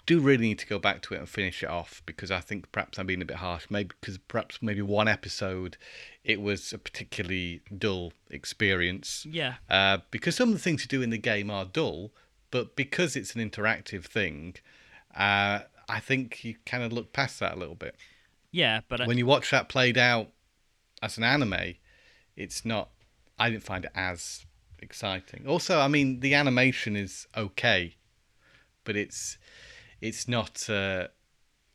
[0.05, 2.71] do really need to go back to it and finish it off because I think
[2.71, 3.67] perhaps I'm being a bit harsh.
[3.69, 5.77] Maybe because perhaps maybe one episode
[6.23, 9.25] it was a particularly dull experience.
[9.29, 9.55] Yeah.
[9.69, 12.11] Uh, because some of the things you do in the game are dull,
[12.51, 14.55] but because it's an interactive thing,
[15.15, 17.95] uh, I think you kind of look past that a little bit.
[18.51, 20.29] Yeah, but I, When you watch that played out
[21.01, 21.75] as an anime,
[22.35, 22.89] it's not.
[23.37, 24.45] I didn't find it as
[24.81, 25.45] exciting.
[25.47, 27.95] Also, I mean, the animation is okay,
[28.83, 29.37] but it's
[30.01, 31.07] it's not uh,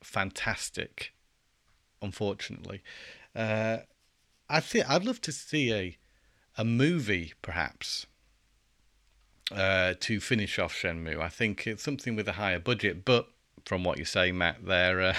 [0.02, 1.12] fantastic.
[2.02, 2.82] Unfortunately,
[3.34, 3.78] uh,
[4.48, 5.98] I think I'd love to see a
[6.56, 8.06] a movie, perhaps,
[9.50, 11.20] uh, to finish off Shenmue.
[11.20, 13.28] I think it's something with a higher budget, but
[13.64, 15.00] from what you say, Mat, there.
[15.00, 15.14] Uh,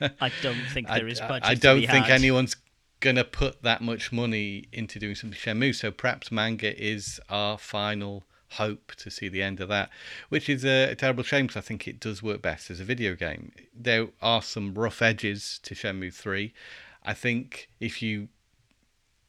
[0.20, 1.44] I don't think there is budget.
[1.44, 2.10] I to don't think had.
[2.10, 2.56] anyone's
[3.04, 5.74] gonna put that much money into doing something Shenmue.
[5.74, 9.90] So perhaps manga is our final hope to see the end of that,
[10.30, 12.84] which is a, a terrible shame because I think it does work best as a
[12.84, 13.52] video game.
[13.74, 16.54] There are some rough edges to Shenmue Three.
[17.04, 18.28] I think if you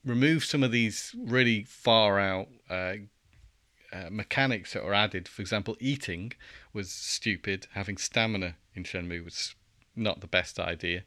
[0.05, 2.93] remove some of these really far out uh,
[3.91, 5.27] uh, mechanics that were added.
[5.27, 6.31] For example, eating
[6.71, 7.67] was stupid.
[7.73, 9.55] Having stamina in Shenmue was
[9.97, 11.03] not the best idea.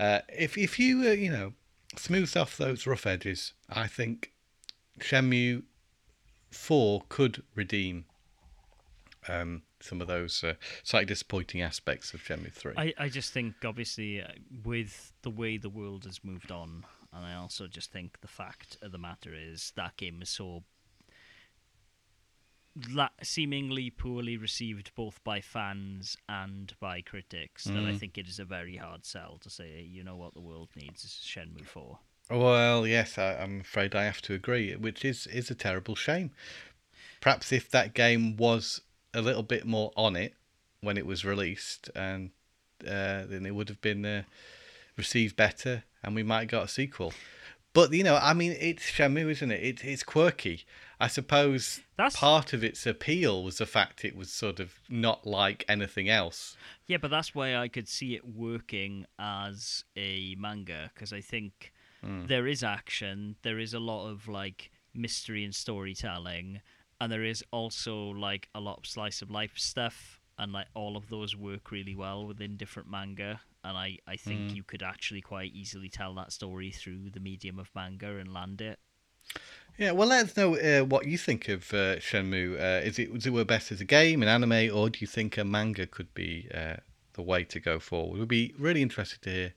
[0.00, 1.52] Uh, if if you uh, you know
[1.96, 4.32] smooth off those rough edges, I think
[5.00, 5.62] Shenmue
[6.50, 8.06] Four could redeem
[9.28, 12.74] um, some of those uh, slightly disappointing aspects of Shenmue Three.
[12.76, 14.28] I, I just think, obviously, uh,
[14.64, 18.78] with the way the world has moved on, and I also just think the fact
[18.82, 20.62] of the matter is that game is so
[22.92, 27.98] la- seemingly poorly received both by fans and by critics that I Mm.
[27.98, 31.04] think it is a very hard sell to say, you know what the world needs
[31.04, 31.98] is Shenmue 4.
[32.30, 36.30] Well, yes, I, I'm afraid I have to agree, which is is a terrible shame.
[37.20, 38.82] Perhaps if that game was
[39.14, 40.34] a little bit more on it
[40.80, 42.30] when it was released, and
[42.86, 44.22] uh, then it would have been uh,
[44.96, 47.12] received better, and we might have got a sequel.
[47.72, 49.62] But you know, I mean, it's Shenmue, isn't it?
[49.62, 50.64] it it's quirky.
[51.00, 55.26] I suppose That's- part of its appeal was the fact it was sort of not
[55.26, 56.56] like anything else.
[56.86, 61.72] Yeah, but that's why I could see it working as a manga because I think
[62.02, 62.26] hmm.
[62.26, 66.60] there is action, there is a lot of like mystery and storytelling,
[67.00, 70.96] and there is also like a lot of slice of life stuff, and like all
[70.96, 73.40] of those work really well within different manga.
[73.62, 74.56] And I, I think hmm.
[74.56, 78.60] you could actually quite easily tell that story through the medium of manga and land
[78.60, 78.78] it.
[79.78, 82.60] Yeah, well, let us know uh, what you think of uh, Shenmue.
[82.60, 85.44] Uh, is it work best as a game, an anime, or do you think a
[85.44, 86.76] manga could be uh,
[87.12, 88.18] the way to go forward?
[88.18, 89.54] We'd be really interested to hear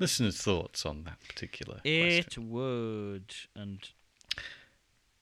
[0.00, 2.24] listeners' thoughts on that particular question.
[2.26, 3.88] It would, and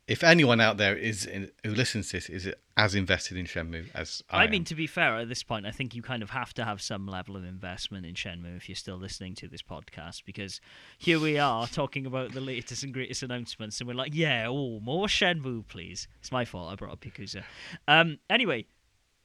[0.08, 3.88] If anyone out there is in, who listens to this is as invested in Shenmue
[3.94, 4.50] as I, I, am.
[4.50, 6.80] mean, to be fair, at this point, I think you kind of have to have
[6.80, 10.62] some level of investment in Shenmue if you're still listening to this podcast, because
[10.96, 14.80] here we are talking about the latest and greatest announcements, and we're like, yeah, oh,
[14.80, 16.08] more Shenmue, please.
[16.20, 16.72] It's my fault.
[16.72, 17.42] I brought up Yakuza.
[17.86, 18.64] Um, anyway,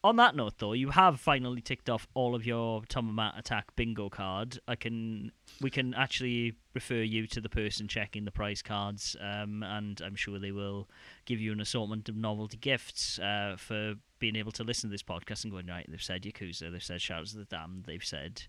[0.03, 3.35] on that note, though, you have finally ticked off all of your Tom and Mat
[3.37, 4.59] Attack bingo card.
[4.67, 9.63] I can, we can actually refer you to the person checking the price cards, um,
[9.63, 10.89] and I'm sure they will
[11.25, 15.03] give you an assortment of novelty gifts uh, for being able to listen to this
[15.03, 15.85] podcast and going right.
[15.87, 18.43] They've said Yakuza, they've said Shadows of the Damned, they've said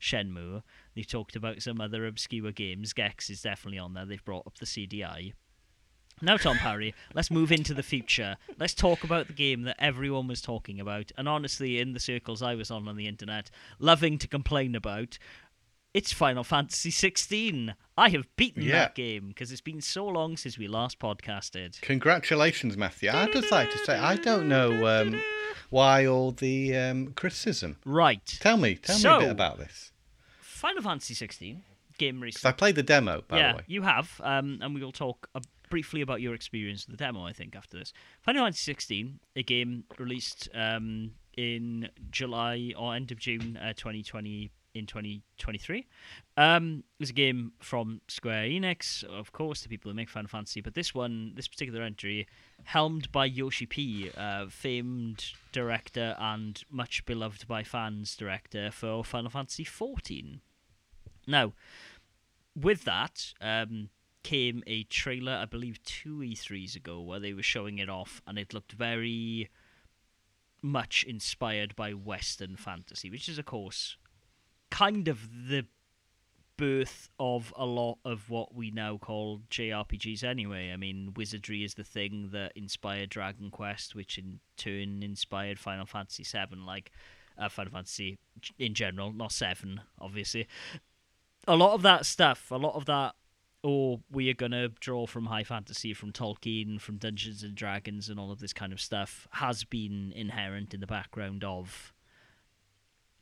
[0.00, 0.62] Shenmue,
[0.94, 2.92] they've talked about some other obscure games.
[2.92, 4.06] Gex is definitely on there.
[4.06, 5.32] They've brought up the CDI.
[6.22, 8.36] Now, Tom Parry, let's move into the future.
[8.58, 12.40] Let's talk about the game that everyone was talking about, and honestly, in the circles
[12.40, 15.18] I was on on the internet, loving to complain about.
[15.94, 17.72] It's Final Fantasy 16.
[17.96, 18.72] I have beaten Yeah.
[18.80, 21.80] that game because it's been so long since we last podcasted.
[21.82, 23.10] Congratulations, Matthew.
[23.12, 25.22] I'd just like to say I don't know um,
[25.70, 27.76] why all the um, criticism.
[27.84, 28.26] Right.
[28.40, 29.92] Tell me, tell me a bit about this.
[30.40, 31.62] Final Fantasy 16
[31.96, 32.46] game Because recent.
[32.46, 33.64] I played the demo, by yeah, the way.
[33.68, 37.24] you have, um, and we will talk uh, briefly about your experience of the demo.
[37.24, 43.12] I think after this, Final Fantasy 16, a game released um, in July or end
[43.12, 45.86] of June uh, 2020 in 2023.
[46.36, 50.60] Um, is a game from Square Enix, of course, the people who make Final Fantasy.
[50.60, 52.26] But this one, this particular entry,
[52.64, 59.30] helmed by Yoshi P, uh, famed director and much beloved by fans director for Final
[59.30, 60.40] Fantasy 14.
[61.26, 61.52] Now,
[62.54, 63.90] with that um,
[64.22, 68.38] came a trailer, I believe two E3s ago, where they were showing it off, and
[68.38, 69.50] it looked very
[70.60, 73.98] much inspired by Western fantasy, which is, of course,
[74.74, 75.64] kind of the
[76.56, 80.72] birth of a lot of what we now call JRPGs anyway.
[80.72, 85.86] I mean, wizardry is the thing that inspired Dragon Quest, which in turn inspired Final
[85.86, 86.90] Fantasy VII, like
[87.38, 88.18] uh, Final Fantasy
[88.58, 90.46] in general, not 7, obviously
[91.46, 93.14] a lot of that stuff, a lot of that,
[93.62, 98.18] oh, we are gonna draw from high fantasy, from Tolkien, from Dungeons and Dragons, and
[98.18, 101.92] all of this kind of stuff, has been inherent in the background of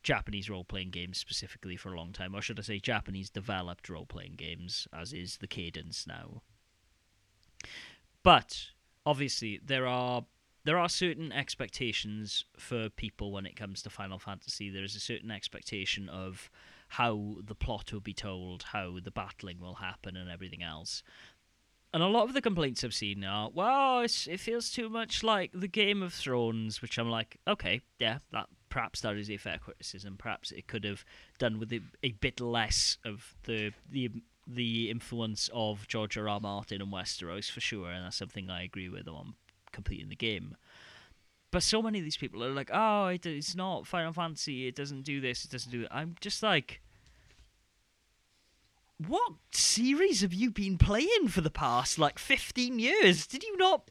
[0.02, 3.88] Japanese role playing games specifically for a long time, or should I say, Japanese developed
[3.88, 6.42] role playing games, as is the cadence now.
[8.22, 8.66] But
[9.06, 10.24] obviously, there are
[10.64, 14.70] there are certain expectations for people when it comes to Final Fantasy.
[14.70, 16.50] There is a certain expectation of
[16.88, 21.02] how the plot will be told, how the battling will happen, and everything else.
[21.94, 25.50] And a lot of the complaints I've seen are, well, it feels too much like
[25.52, 29.58] the Game of Thrones, which I'm like, okay, yeah, that perhaps that is a fair
[29.58, 30.16] criticism.
[30.16, 31.04] Perhaps it could have
[31.38, 34.10] done with a, a bit less of the the
[34.46, 36.26] the influence of George R.
[36.26, 36.40] R.
[36.40, 39.34] Martin and Westeros for sure, and that's something I agree with on
[39.72, 40.56] completing the game.
[41.50, 44.66] But so many of these people are like, oh, it, it's not Final Fantasy.
[44.66, 45.44] It doesn't do this.
[45.44, 45.94] It doesn't do that.
[45.94, 46.80] I'm just like,
[49.06, 53.26] what series have you been playing for the past like 15 years?
[53.26, 53.90] Did you not?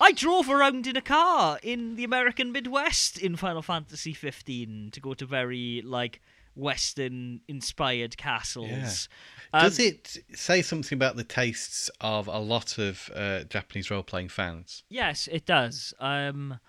[0.00, 5.00] I drove around in a car in the American Midwest in Final Fantasy 15 to
[5.00, 6.20] go to very like
[6.56, 9.08] Western inspired castles.
[9.52, 14.02] Does Um, it say something about the tastes of a lot of uh, Japanese role
[14.02, 14.82] playing fans?
[14.88, 15.94] Yes, it does.
[16.00, 16.60] Um,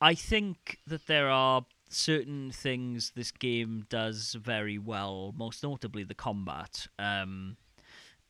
[0.00, 6.14] I think that there are certain things this game does very well, most notably the
[6.14, 6.86] combat.
[6.98, 7.56] Um,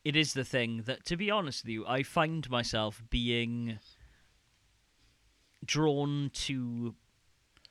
[0.03, 3.79] it is the thing that, to be honest with you, I find myself being
[5.65, 6.95] drawn to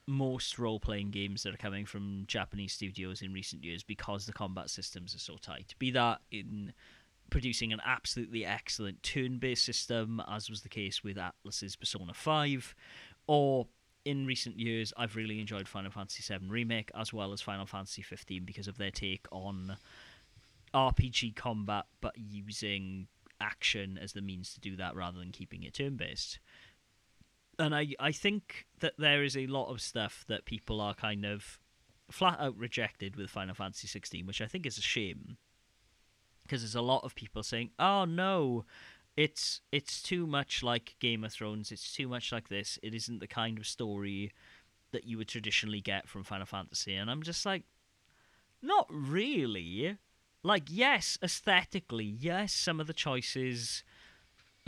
[0.06, 4.32] most role playing games that are coming from Japanese studios in recent years because the
[4.32, 5.74] combat systems are so tight.
[5.78, 6.72] Be that in
[7.30, 12.74] producing an absolutely excellent turn based system, as was the case with Atlus's Persona 5,
[13.26, 13.66] or
[14.04, 18.00] in recent years, I've really enjoyed Final Fantasy VII Remake as well as Final Fantasy
[18.00, 19.76] 15 because of their take on
[20.72, 23.08] RPG combat, but using
[23.40, 26.38] action as the means to do that rather than keeping it turn based.
[27.58, 31.24] And I, I think that there is a lot of stuff that people are kind
[31.24, 31.58] of
[32.10, 35.36] flat out rejected with Final Fantasy 16, which I think is a shame.
[36.42, 38.64] Because there's a lot of people saying, "Oh no,
[39.16, 41.70] it's it's too much like Game of Thrones.
[41.70, 42.78] It's too much like this.
[42.82, 44.32] It isn't the kind of story
[44.92, 47.64] that you would traditionally get from Final Fantasy." And I'm just like,
[48.62, 49.98] not really.
[50.42, 53.82] Like, yes, aesthetically, yes, some of the choices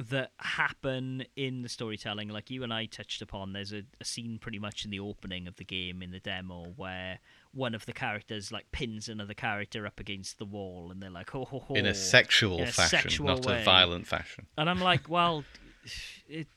[0.08, 4.38] that happen in the storytelling, like you and I touched upon, there's a, a scene
[4.40, 7.18] pretty much in the opening of the game in the demo where
[7.52, 11.34] one of the characters like pins another character up against the wall, and they're like,
[11.34, 11.74] "Oh, ho, ho.
[11.74, 13.60] in a sexual in a fashion, sexual not way.
[13.60, 14.46] a violent fashion.
[14.56, 15.44] And I'm like, well,
[16.28, 16.48] it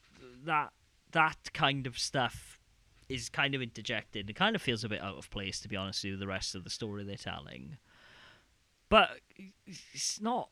[0.46, 0.72] that
[1.12, 2.60] that kind of stuff
[3.10, 4.30] is kind of interjected.
[4.30, 6.28] It kind of feels a bit out of place, to be honest with you, the
[6.28, 7.78] rest of the story they're telling.
[8.90, 9.10] But
[9.66, 10.50] it's not.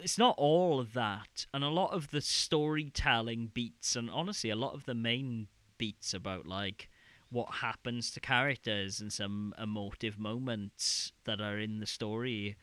[0.00, 4.56] It's not all of that, and a lot of the storytelling beats, and honestly, a
[4.56, 6.88] lot of the main beats about like
[7.30, 12.56] what happens to characters and some emotive moments that are in the story.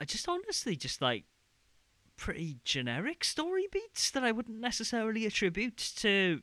[0.00, 1.24] I just honestly just like
[2.16, 6.40] pretty generic story beats that I wouldn't necessarily attribute to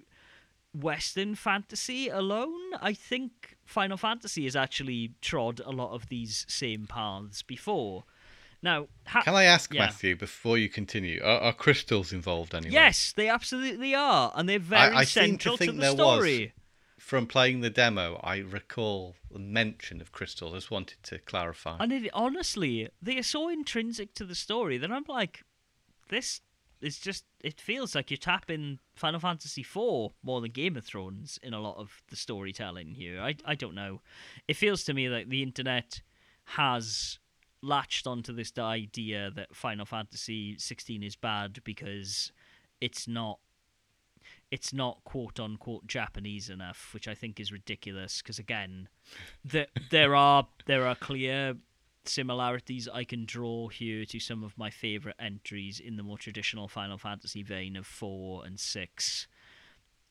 [0.73, 2.73] Western fantasy alone.
[2.81, 8.03] I think Final Fantasy has actually trod a lot of these same paths before.
[8.65, 9.81] Now, ha- Can I ask yeah.
[9.81, 11.21] Matthew before you continue?
[11.23, 12.73] Are, are crystals involved anyway?
[12.73, 16.17] Yes, they absolutely are, and they're very I seem to central think the there was.
[16.17, 16.53] story.
[16.97, 20.53] From playing the demo, I recall the mention of crystals.
[20.53, 21.77] I just wanted to clarify.
[21.79, 25.43] And it, honestly, they are so intrinsic to the story that I'm like,
[26.09, 26.41] this
[26.81, 27.23] is just.
[27.43, 31.61] It feels like you're tapping Final Fantasy IV more than Game of Thrones in a
[31.61, 33.21] lot of the storytelling here.
[33.21, 34.01] I I don't know.
[34.47, 36.01] It feels to me like the internet
[36.45, 37.19] has
[37.61, 42.31] latched onto this idea that Final Fantasy 16 is bad because
[42.81, 43.39] it's not
[44.51, 48.21] it's not quote unquote Japanese enough, which I think is ridiculous.
[48.21, 48.89] Because again,
[49.43, 51.55] the, there are there are clear
[52.07, 56.67] similarities I can draw here to some of my favorite entries in the more traditional
[56.67, 59.27] Final Fantasy vein of four and six.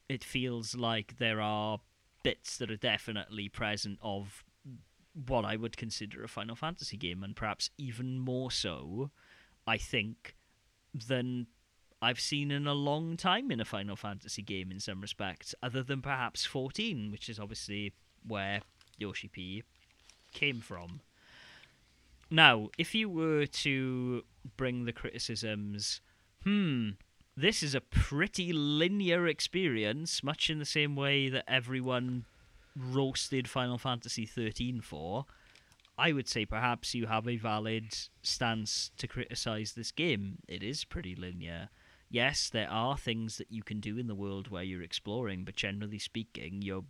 [0.08, 1.80] It feels like there are
[2.22, 4.44] bits that are definitely present of
[5.14, 9.10] what I would consider a Final Fantasy game, and perhaps even more so,
[9.66, 10.34] I think,
[10.92, 11.46] than
[12.02, 15.82] I've seen in a long time in a Final Fantasy game in some respects, other
[15.82, 17.92] than perhaps 14, which is obviously
[18.26, 18.60] where
[18.98, 19.62] Yoshi P
[20.32, 21.00] came from.
[22.30, 24.24] Now, if you were to
[24.56, 26.00] bring the criticisms,
[26.42, 26.90] hmm,
[27.36, 32.24] this is a pretty linear experience, much in the same way that everyone
[32.76, 35.26] roasted Final Fantasy 13 for,
[35.96, 40.38] I would say perhaps you have a valid stance to criticize this game.
[40.48, 41.68] It is pretty linear.
[42.10, 45.56] Yes, there are things that you can do in the world where you're exploring, but
[45.56, 46.84] generally speaking, you're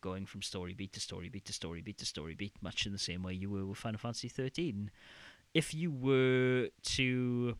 [0.00, 2.92] going from story beat to story beat to story beat to story beat, much in
[2.92, 4.90] the same way you were with Final Fantasy 13.
[5.54, 7.56] If you were to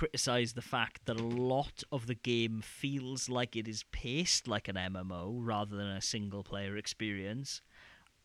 [0.00, 4.66] criticize the fact that a lot of the game feels like it is paced like
[4.66, 7.60] an MMO rather than a single player experience,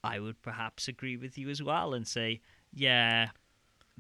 [0.02, 2.40] I would perhaps agree with you as well and say,
[2.72, 3.32] yeah,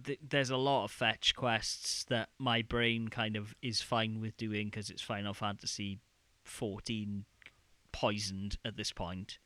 [0.01, 4.37] th- there's a lot of fetch quests that my brain kind of is fine with
[4.37, 5.99] doing because it's Final Fantasy
[6.45, 7.25] 14
[7.91, 9.37] poisoned at this point.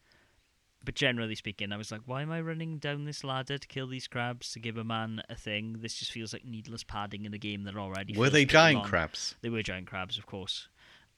[0.83, 3.87] But generally speaking, I was like, why am I running down this ladder to kill
[3.87, 5.77] these crabs to give a man a thing?
[5.81, 8.85] This just feels like needless padding in a game that already Were they giant long.
[8.87, 9.35] crabs?
[9.41, 10.69] They were giant crabs, of course.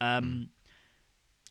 [0.01, 0.49] Um,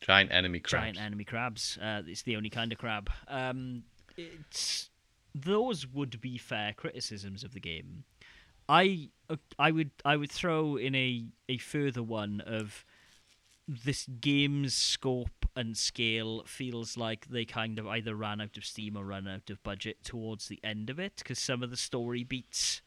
[0.01, 0.83] Giant enemy crabs.
[0.83, 1.77] giant enemy crabs.
[1.81, 3.09] Uh, it's the only kind of crab.
[3.27, 3.83] Um,
[4.17, 4.89] it's
[5.33, 8.03] those would be fair criticisms of the game.
[8.67, 9.09] I
[9.57, 12.83] I would I would throw in a a further one of
[13.67, 18.95] this game's scope and scale feels like they kind of either ran out of steam
[18.95, 22.23] or ran out of budget towards the end of it because some of the story
[22.23, 22.81] beats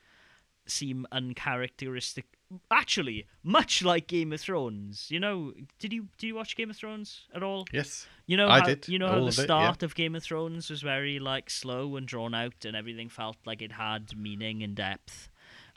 [0.66, 2.24] seem uncharacteristic
[2.70, 6.76] actually much like game of thrones you know did you did you watch game of
[6.76, 8.06] thrones at all Yes.
[8.26, 9.44] you know I how, did, you know all how the it, yeah.
[9.44, 13.36] start of game of thrones was very like slow and drawn out and everything felt
[13.44, 15.28] like it had meaning and depth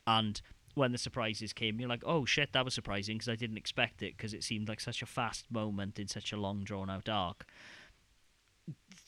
[0.06, 0.42] and
[0.78, 4.02] when the surprises came you're like oh shit that was surprising because i didn't expect
[4.02, 7.10] it because it seemed like such a fast moment in such a long drawn out
[7.10, 7.46] arc.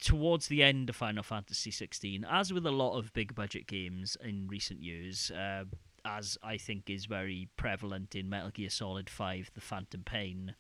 [0.02, 4.16] Towards the end of Final Fantasy 16, as with a lot of big budget games
[4.24, 5.66] in recent years, uh,
[6.06, 10.56] as I think is very prevalent in Metal Gear Solid 5 The Phantom Pain,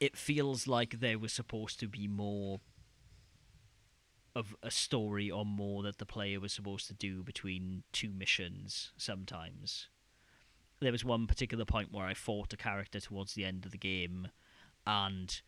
[0.00, 2.60] it feels like there was supposed to be more
[4.36, 8.92] of a story or more that the player was supposed to do between two missions
[8.98, 9.88] sometimes.
[10.78, 13.78] there was one particular point where I fought a character towards the end of the
[13.78, 14.28] game,
[14.86, 15.40] and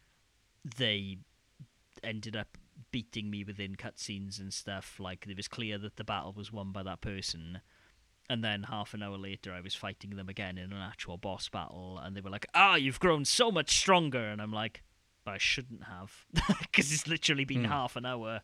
[0.64, 1.18] they
[2.03, 2.57] ended up
[2.91, 4.99] beating me within cutscenes and stuff.
[4.99, 7.61] Like it was clear that the battle was won by that person.
[8.30, 11.51] And then half an hour later, I was fighting them again in an actual boss
[11.51, 14.82] battle, and they were like, "Ah, you've grown so much stronger," and I'm like,
[15.28, 16.24] "But I shouldn't have,
[16.60, 17.70] because it's literally been Hmm.
[17.70, 18.40] half an hour."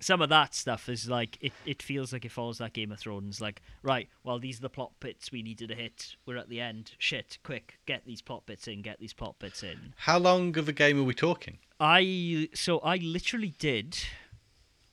[0.00, 3.00] Some of that stuff is like it, it feels like it follows that Game of
[3.00, 3.40] Thrones.
[3.40, 6.14] Like, right, well, these are the plot bits we needed to hit.
[6.24, 6.92] We're at the end.
[6.98, 8.80] Shit, quick, get these plot bits in.
[8.82, 9.94] Get these plot bits in.
[9.96, 11.58] How long of a game are we talking?
[11.80, 13.98] I so I literally did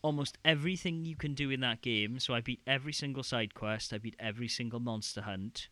[0.01, 2.19] almost everything you can do in that game.
[2.19, 5.69] So I beat every single side quest, I beat every single monster hunt,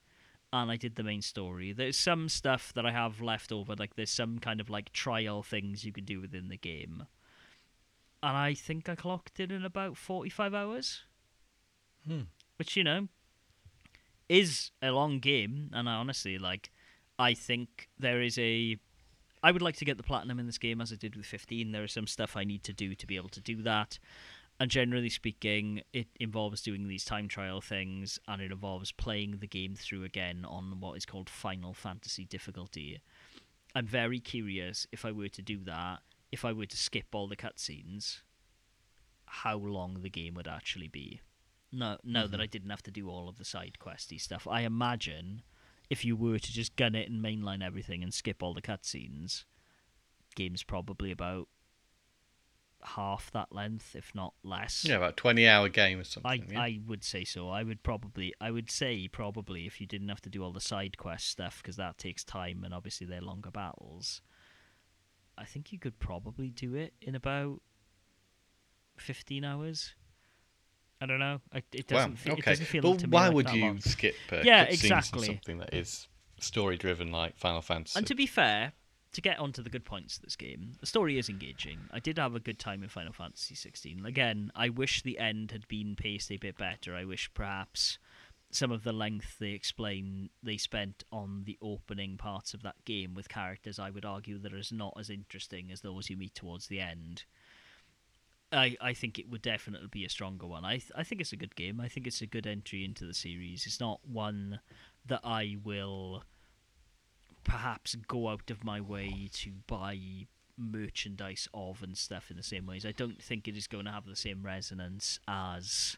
[0.54, 1.74] and I did the main story.
[1.74, 5.42] There's some stuff that I have left over, like there's some kind of like trial
[5.42, 7.08] things you can do within the game.
[8.22, 11.02] And I think I clocked it in about 45 hours.
[12.08, 12.22] Hmm.
[12.58, 13.08] Which, you know,
[14.30, 15.72] is a long game.
[15.74, 16.70] And I honestly, like,
[17.18, 18.78] I think there is a
[19.46, 21.72] I would like to get the platinum in this game as I did with 15.
[21.72, 24.00] There is some stuff I need to do to be able to do that.
[24.60, 29.48] And generally speaking, it involves doing these time trial things and it involves playing the
[29.48, 33.02] game through again on what is called Final Fantasy difficulty.
[33.76, 36.00] I'm very curious if I were to do that,
[36.32, 38.22] if I were to skip all the cutscenes,
[39.26, 41.22] how long the game would actually be.
[41.72, 42.42] No, no, that mm-hmm.
[42.42, 44.48] I didn't have to do all of the side questy stuff.
[44.48, 45.42] I imagine
[45.90, 49.46] if you were to just gun it and mainline everything and skip all the cutscenes,
[50.36, 51.48] game's probably about
[52.86, 54.86] half that length, if not less.
[54.86, 56.48] Yeah, about twenty hour game or I, something.
[56.52, 56.60] yeah?
[56.62, 57.50] I would say so.
[57.50, 60.62] I would probably, I would say probably if you didn't have to do all the
[60.62, 64.22] side quest stuff because that takes time and obviously they're longer battles.
[65.38, 67.62] I think you could probably do it in about
[68.98, 69.94] fifteen hours.
[71.02, 71.42] I don't know.
[71.54, 72.18] I, it doesn't.
[72.18, 72.52] fe- It okay.
[72.52, 73.82] doesn't feel but to me why like would you long.
[73.82, 75.26] skip uh, Yeah, exactly.
[75.26, 76.08] something that is
[76.40, 77.98] story driven like Final Fantasy?
[77.98, 78.74] And to be fair,
[79.14, 81.80] to get onto the good points of this game, the story is engaging.
[81.92, 84.06] I did have a good time in Final Fantasy 16.
[84.06, 86.96] Again, I wish the end had been paced a bit better.
[86.96, 88.00] I wish perhaps
[88.50, 93.16] some of the length they explain they spent on the opening parts of that game
[93.16, 96.68] with characters I would argue that is not as interesting as those you meet towards
[96.68, 97.24] the end.
[98.52, 100.64] I, I think it would definitely be a stronger one.
[100.64, 101.80] I th- I think it's a good game.
[101.80, 103.66] I think it's a good entry into the series.
[103.66, 104.60] It's not one
[105.08, 106.24] that I will
[107.44, 109.98] perhaps go out of my way to buy
[110.58, 112.86] merchandise of and stuff in the same ways.
[112.86, 115.98] I don't think it is going to have the same resonance as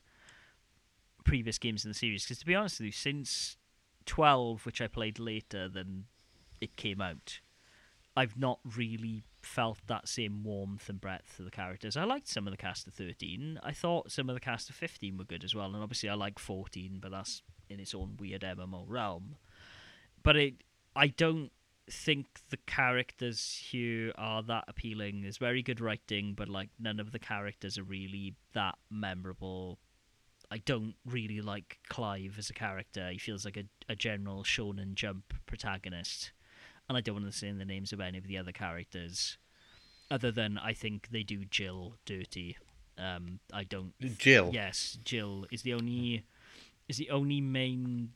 [1.23, 2.23] previous games in the series.
[2.23, 3.57] Because to be honest with you, since
[4.05, 6.05] 12, which I played later than
[6.61, 7.39] it came out,
[8.15, 11.97] I've not really felt that same warmth and breadth to the characters.
[11.97, 13.59] I liked some of the cast of 13.
[13.61, 15.73] I thought some of the cast of 15 were good as well.
[15.73, 19.35] And obviously, I like 14, but that's in its own weird MMO realm.
[20.23, 20.53] But it,
[20.95, 21.51] I don't
[21.89, 25.21] think the characters here are that appealing.
[25.21, 29.79] There's very good writing, but like none of the characters are really that memorable.
[30.49, 33.09] I don't really like Clive as a character.
[33.11, 36.31] He feels like a, a general Shonen Jump protagonist.
[36.87, 39.37] And I don't want to say the names of any of the other characters,
[40.11, 42.57] other than I think they do Jill dirty.
[42.97, 43.93] Um, I don't.
[44.17, 44.51] Jill.
[44.53, 46.25] Yes, Jill is the only
[46.87, 48.11] is the only main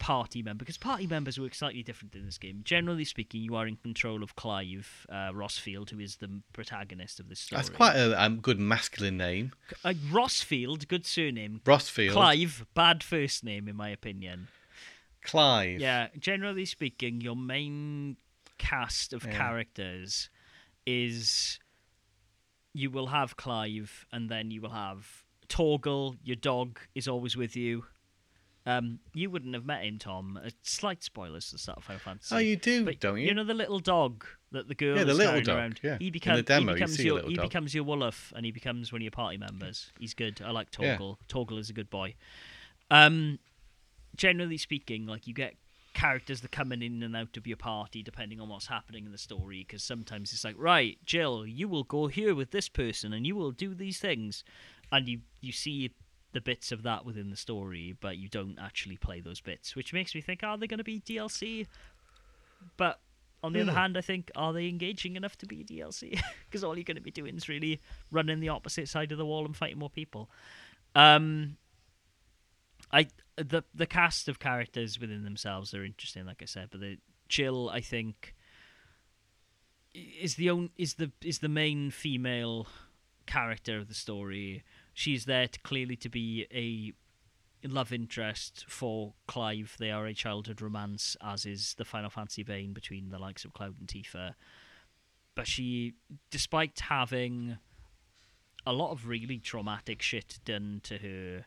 [0.00, 2.62] party member because party members work slightly different in this game.
[2.64, 7.28] Generally speaking, you are in control of Clive uh, Rosfield, who is the protagonist of
[7.28, 7.58] this story.
[7.58, 9.52] That's quite a um, good masculine name.
[9.84, 11.60] uh, Rosfield, good surname.
[11.64, 12.12] Rosfield.
[12.12, 14.48] Clive, bad first name in my opinion.
[15.22, 15.78] Clive.
[15.78, 18.16] Yeah, generally speaking, your main
[18.58, 19.36] cast of Yeah.
[19.36, 20.30] characters
[20.86, 21.60] is
[22.72, 26.16] you will have Clive, and then you will have Torgal.
[26.24, 27.84] Your dog is always with you.
[28.66, 30.38] Um, you wouldn't have met him, Tom.
[30.44, 32.34] Uh, slight spoilers to start of Final Fantasy.
[32.34, 33.26] Oh, you do, But don't you?
[33.28, 35.80] You know the little dog that the girl Yeah, the is little dog, around.
[35.82, 35.96] yeah.
[35.98, 37.46] He, In become, the demo, he becomes a your he dog.
[37.46, 39.90] becomes your Wolof, and he becomes one of your party members.
[39.98, 40.42] He's good.
[40.44, 40.96] I like Yeah.
[40.98, 41.16] Torgal.
[41.28, 42.14] Torgal is a good boy.
[42.90, 43.38] Um,
[44.16, 45.54] generally speaking, like you get
[45.94, 49.18] characters that come in and out of your party depending on what's happening in the
[49.18, 49.64] story.
[49.66, 53.34] Because sometimes it's like, right, Jill, you will go here with this person, and you
[53.36, 54.44] will do these things,
[54.92, 55.92] and you you see
[56.32, 59.92] the bits of that within the story, but you don't actually play those bits, which
[59.92, 61.66] makes me think, are they going to be DLC?
[62.76, 63.00] But
[63.42, 63.78] on the other Hmm.
[63.78, 66.20] hand, I think, are they engaging enough to be DLC?
[66.44, 69.26] Because all you're going to be doing is really running the opposite side of the
[69.26, 70.30] wall and fighting more people.
[70.94, 71.56] Um,
[72.92, 76.98] I the the cast of characters within themselves are interesting, like I said, but the
[77.28, 78.34] Jill, I think,
[79.94, 82.66] is the own is the is the main female
[83.26, 84.64] character of the story.
[85.00, 89.74] She's there to clearly to be a love interest for Clive.
[89.78, 93.54] They are a childhood romance, as is the Final Fantasy vein between the likes of
[93.54, 94.34] Cloud and Tifa.
[95.34, 95.94] But she,
[96.30, 97.56] despite having
[98.66, 101.46] a lot of really traumatic shit done to her,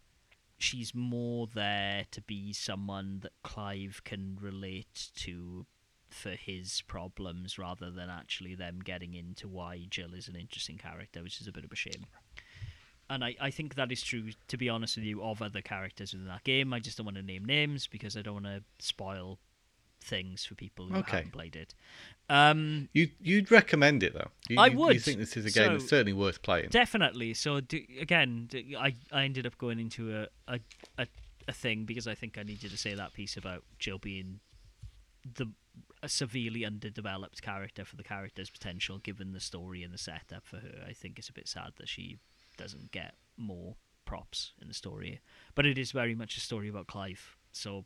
[0.58, 5.68] she's more there to be someone that Clive can relate to
[6.10, 11.22] for his problems rather than actually them getting into why Jill is an interesting character,
[11.22, 12.08] which is a bit of a shame.
[13.14, 16.14] And I, I think that is true, to be honest with you, of other characters
[16.14, 16.74] within that game.
[16.74, 19.38] I just don't want to name names because I don't want to spoil
[20.02, 21.18] things for people who Okay.
[21.18, 21.76] haven't played it.
[22.28, 24.32] Um, You you'd recommend it though.
[24.50, 24.96] You, I would.
[24.96, 26.70] You think this is a game that's certainly worth playing.
[26.72, 27.34] Definitely.
[27.36, 28.50] So do, again,
[28.80, 30.60] I ended up going into a, a
[30.98, 31.08] a
[31.48, 34.40] a thing because I think I needed to say that piece about Jill being
[35.36, 35.48] the
[36.02, 40.58] a severely underdeveloped character for the character's potential, given the story and the setup for
[40.58, 40.84] her.
[40.88, 42.18] I think it's a bit sad that she
[42.58, 43.76] doesn't get more
[44.06, 45.22] props in the story,
[45.56, 47.36] but it is very much a story about Clive.
[47.52, 47.86] So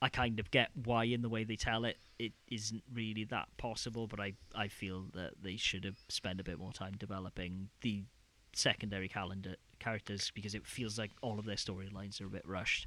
[0.00, 3.48] I kind of get why, in the way they tell it, it isn't really that
[3.56, 4.06] possible.
[4.06, 8.04] But I, I feel that they should have spent a bit more time developing the
[8.52, 12.86] secondary calendar characters because it feels like all of their storylines are a bit rushed.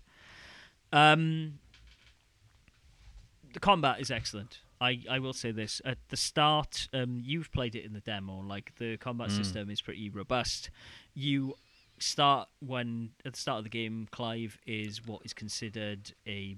[0.93, 1.59] Um,
[3.53, 4.59] the combat is excellent.
[4.81, 6.89] I, I will say this at the start.
[6.91, 8.39] Um, you've played it in the demo.
[8.39, 10.71] Like the combat system is pretty robust.
[11.13, 11.53] You
[11.99, 16.57] start when at the start of the game, Clive is what is considered a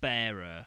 [0.00, 0.66] bearer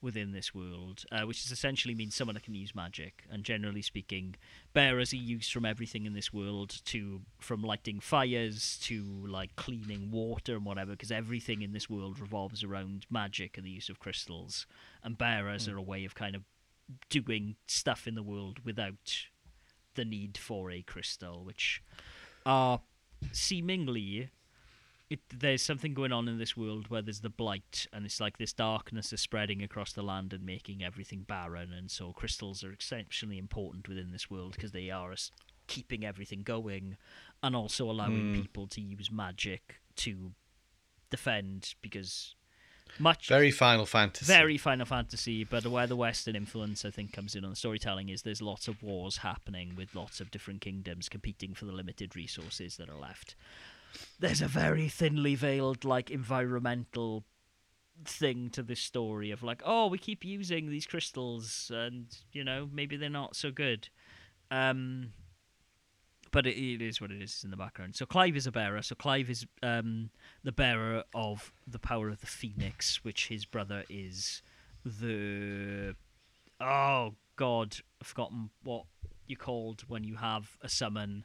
[0.00, 3.24] within this world, uh, which is essentially means someone that can use magic.
[3.30, 4.36] And generally speaking,
[4.72, 10.10] bearers are used from everything in this world to from lighting fires to like cleaning
[10.10, 13.98] water and whatever, because everything in this world revolves around magic and the use of
[13.98, 14.66] crystals.
[15.02, 16.42] And bearers are a way of kind of
[17.10, 19.26] doing stuff in the world without
[19.94, 21.82] the need for a crystal, which
[22.46, 22.80] are
[23.32, 24.30] seemingly
[25.10, 28.36] it, there's something going on in this world where there's the blight, and it's like
[28.36, 31.72] this darkness is spreading across the land and making everything barren.
[31.72, 35.14] And so crystals are exceptionally important within this world because they are
[35.66, 36.96] keeping everything going,
[37.42, 38.40] and also allowing hmm.
[38.40, 40.32] people to use magic to
[41.10, 41.74] defend.
[41.80, 42.34] Because
[42.98, 44.30] much Very Final Fantasy.
[44.30, 48.10] very Final Fantasy, but where the Western influence I think comes in on the storytelling
[48.10, 52.14] is there's lots of wars happening with lots of different kingdoms competing for the limited
[52.14, 53.36] resources that are left.
[54.18, 57.24] There's a very thinly veiled like environmental
[58.04, 62.68] thing to this story of like, oh, we keep using these crystals and you know,
[62.72, 63.88] maybe they're not so good.
[64.50, 65.12] Um
[66.30, 67.96] but it, it is what it is in the background.
[67.96, 68.82] So Clive is a bearer.
[68.82, 70.10] So Clive is um,
[70.44, 74.42] the bearer of the power of the Phoenix, which his brother is
[74.84, 75.94] the.
[76.60, 78.84] Oh God, I've forgotten what
[79.26, 81.24] you called when you have a summon.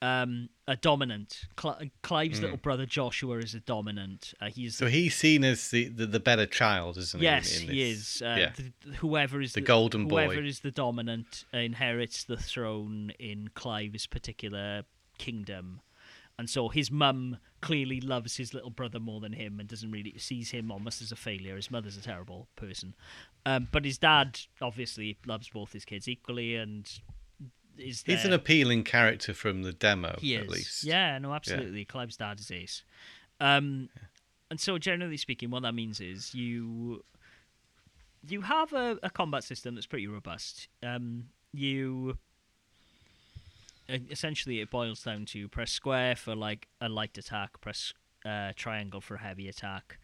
[0.00, 1.46] Um, a dominant.
[1.60, 4.32] Cl- Clive's little brother Joshua is a dominant.
[4.40, 7.24] Uh, he's So he's seen as the, the, the better child, isn't he?
[7.24, 8.22] Yes, he is.
[8.24, 8.50] Uh, yeah.
[8.50, 10.26] th- whoever is The golden boy.
[10.26, 14.84] whoever is the dominant inherits the throne in Clive's particular
[15.18, 15.80] kingdom,
[16.38, 20.14] and so his mum clearly loves his little brother more than him and doesn't really
[20.16, 21.56] sees him almost as a failure.
[21.56, 22.94] His mother's a terrible person,
[23.44, 26.88] um, but his dad obviously loves both his kids equally and
[27.78, 30.50] is He's an appealing character from the demo, he at is.
[30.50, 30.84] least.
[30.84, 31.86] Yeah, no, absolutely.
[32.18, 32.82] Dad is ace.
[33.40, 33.88] Um,
[34.50, 37.04] and so generally speaking, what that means is you
[38.26, 40.68] you have a, a combat system that's pretty robust.
[40.82, 42.18] Um, you
[43.88, 47.92] essentially it boils down to press square for like a light attack, press
[48.24, 49.98] uh, triangle for a heavy attack.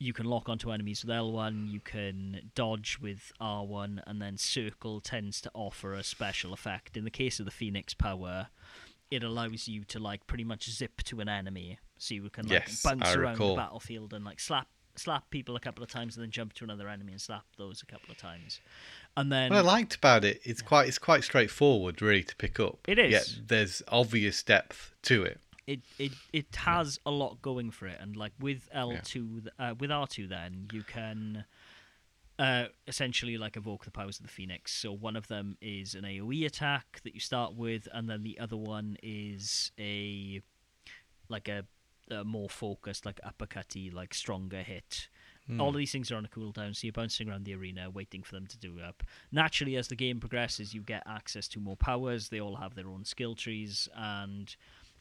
[0.00, 5.00] You can lock onto enemies with L1, you can dodge with R1, and then circle
[5.00, 6.96] tends to offer a special effect.
[6.96, 8.48] In the case of the Phoenix power,
[9.10, 12.68] it allows you to like pretty much zip to an enemy, so you can like
[12.68, 13.56] Yes, bounce I around recall.
[13.56, 16.64] the battlefield and like slap slap people a couple of times, and then jump to
[16.64, 18.60] another enemy and slap those a couple of times,
[19.16, 22.60] and then What I liked about it, it's quite it's quite straightforward, really, to pick
[22.60, 22.78] up.
[22.86, 23.10] It is.
[23.12, 25.40] Yet there's obvious depth to it.
[25.68, 29.74] It it it has a lot going for it and like with L2 th- uh,
[29.78, 31.44] with R2 then you can
[32.38, 34.72] uh essentially like evoke the powers of the phoenix.
[34.74, 38.38] So one of them is an AoE attack that you start with and then the
[38.40, 40.40] other one is a
[41.28, 41.64] like a,
[42.10, 45.08] a more focused like uppercutty like stronger hit.
[45.60, 48.22] All of these things are on a cooldown, so you're bouncing around the arena waiting
[48.22, 49.02] for them to do up.
[49.32, 52.28] Naturally, as the game progresses, you get access to more powers.
[52.28, 54.54] They all have their own skill trees, and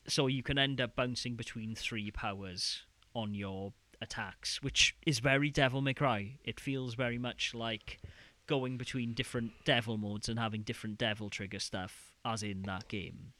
[0.07, 2.83] so you can end up bouncing between three powers
[3.13, 6.39] on your attacks, which is very Devil May Cry.
[6.43, 7.99] It feels very much like
[8.47, 13.33] going between different devil modes and having different devil trigger stuff, as in that game.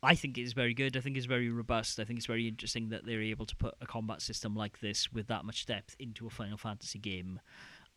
[0.00, 0.96] I think it's very good.
[0.96, 1.98] I think it's very robust.
[1.98, 5.12] I think it's very interesting that they're able to put a combat system like this
[5.12, 7.40] with that much depth into a Final Fantasy game,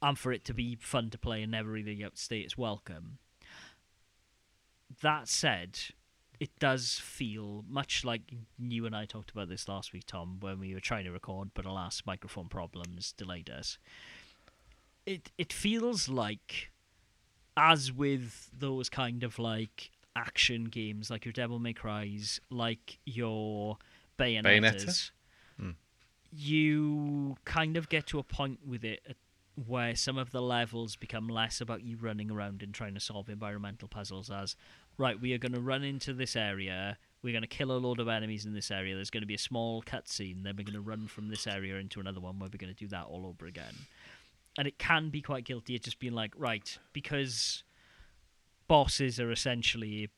[0.01, 3.19] and for it to be fun to play and never really outstay its welcome.
[5.01, 5.77] That said,
[6.41, 8.21] it does feel much like
[8.57, 11.51] you and I talked about this last week, Tom, when we were trying to record,
[11.53, 13.77] but alas, microphone problems delayed us.
[15.05, 16.71] It it feels like,
[17.55, 23.77] as with those kind of like action games, like your Devil May Cry's, like your
[24.17, 24.43] Bayonettas,
[24.83, 25.11] Bayonetta?
[25.59, 25.71] Hmm.
[26.35, 29.15] you kind of get to a point with it
[29.67, 33.29] where some of the levels become less about you running around and trying to solve
[33.29, 34.55] environmental puzzles as
[34.97, 37.99] right we are going to run into this area we're going to kill a load
[37.99, 40.73] of enemies in this area there's going to be a small cutscene then we're going
[40.73, 43.25] to run from this area into another one where we're going to do that all
[43.25, 43.75] over again
[44.57, 47.63] and it can be quite guilty of just being like right because
[48.67, 50.09] bosses are essentially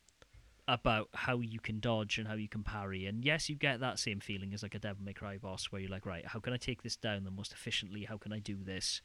[0.67, 3.05] about how you can dodge and how you can parry.
[3.05, 5.81] And yes, you get that same feeling as like a Devil May Cry boss where
[5.81, 8.05] you're like, right, how can I take this down the most efficiently?
[8.05, 9.01] How can I do this?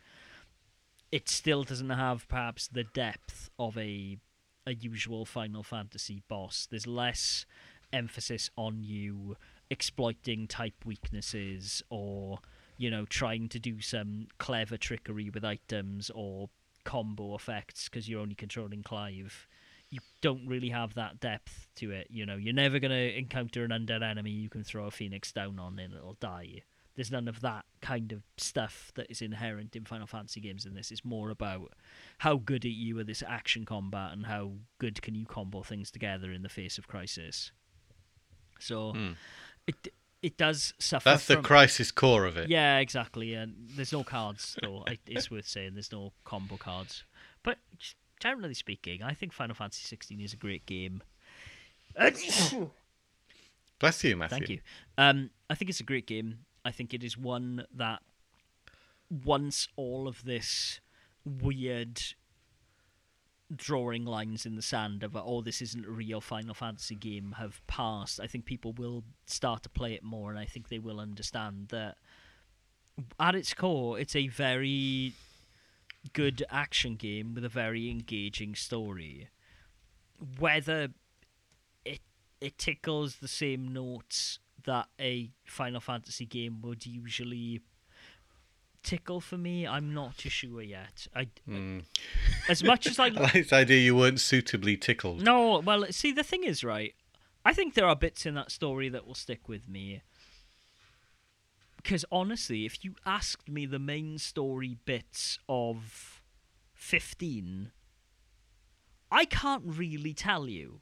[1.10, 4.18] It still doesn't have perhaps the depth of a
[4.68, 6.68] a usual Final Fantasy boss.
[6.70, 7.46] There's less
[7.92, 9.36] emphasis on you
[9.70, 12.38] exploiting type weaknesses or
[12.76, 16.50] you know trying to do some clever trickery with items or
[16.84, 19.48] combo effects because you're only controlling Clive
[19.90, 22.08] you don't really have that depth to it.
[22.10, 25.32] You know, you're never going to encounter an undead enemy you can throw a phoenix
[25.32, 26.62] down on and it'll die.
[26.98, 30.74] There's none of that kind of stuff that is inherent in Final Fantasy games in
[30.74, 30.90] this.
[30.90, 31.72] It's more about
[32.18, 35.92] how good are you at this action combat and how good can you combo things
[35.92, 37.52] together in the face of crisis.
[38.58, 39.12] So Hmm.
[39.68, 42.48] it it does suffer That's the crisis core of it.
[42.50, 43.34] yeah, exactly.
[43.34, 44.82] And there's no cards, though.
[44.88, 47.04] It- it's worth saying there's no combo cards.
[47.44, 47.58] But
[48.18, 51.04] generally speaking, I think Final Fantasy 16 is a great game.
[53.78, 54.38] Bless you, Matthew.
[54.38, 54.60] Thank you.
[54.96, 56.40] Um, I think it's a great game.
[56.64, 58.02] I think it is one that
[59.10, 60.80] once all of this
[61.24, 62.00] weird
[63.54, 67.66] drawing lines in the sand of oh this isn't a real Final Fantasy game have
[67.66, 71.00] passed, I think people will start to play it more, and I think they will
[71.00, 71.96] understand that
[73.18, 75.14] at its core, it's a very
[76.12, 79.28] good action game with a very engaging story.
[80.38, 80.88] Whether
[81.84, 82.00] it
[82.40, 87.60] it tickles the same notes that a Final Fantasy game would usually
[88.82, 91.06] tickle for me, I'm not too sure yet.
[91.14, 91.80] I Hmm.
[92.48, 95.22] as much as I I like the idea you weren't suitably tickled.
[95.22, 96.94] no, well, see, the thing is, right?
[97.44, 100.02] I think there are bits in that story that will stick with me.
[101.76, 106.20] Because honestly, if you asked me the main story bits of
[106.74, 107.70] 15,
[109.10, 110.80] I can't really tell you.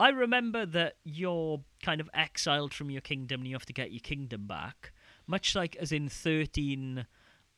[0.00, 3.92] I remember that you're kind of exiled from your kingdom and you have to get
[3.92, 4.92] your kingdom back.
[5.26, 7.06] Much like as in 13,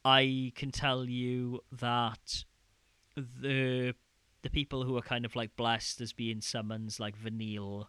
[0.05, 2.45] I can tell you that
[3.15, 3.95] the
[4.43, 7.89] the people who are kind of like blessed as being summons like Vanille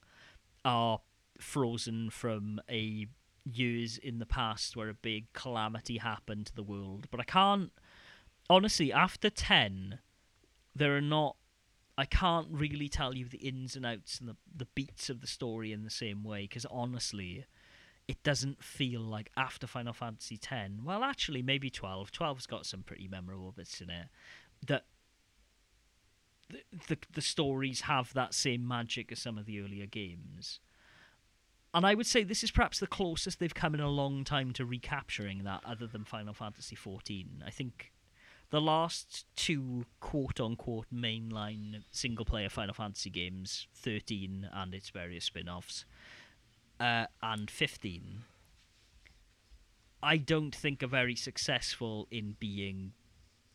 [0.64, 1.00] are
[1.40, 3.08] frozen from a
[3.44, 7.08] years in the past where a big calamity happened to the world.
[7.10, 7.72] But I can't
[8.52, 9.98] honestly after ten
[10.76, 11.38] there are not
[11.98, 15.28] I can't really tell you the ins and outs and the, the beats of the
[15.28, 17.46] story in the same way because honestly
[18.08, 20.72] it doesn't feel like after Final Fantasy X.
[20.84, 22.12] Well, actually, maybe 12.
[22.12, 24.08] 12's got some pretty memorable bits in it.
[24.68, 24.86] That
[26.50, 30.60] the, the the stories have that same magic as some of the earlier games.
[31.74, 34.52] And I would say this is perhaps the closest they've come in a long time
[34.54, 37.44] to recapturing that, other than Final Fantasy 14.
[37.46, 37.94] I think
[38.54, 45.26] the last two quote unquote mainline single player Final Fantasy games, 13 and its various
[45.26, 45.86] spin offs,
[46.80, 48.26] uh, and 15,
[50.04, 52.92] I don't think are very successful in being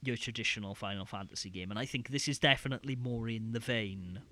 [0.02, 1.70] your traditional Final Fantasy game.
[1.70, 4.22] And I think this is definitely more in the vein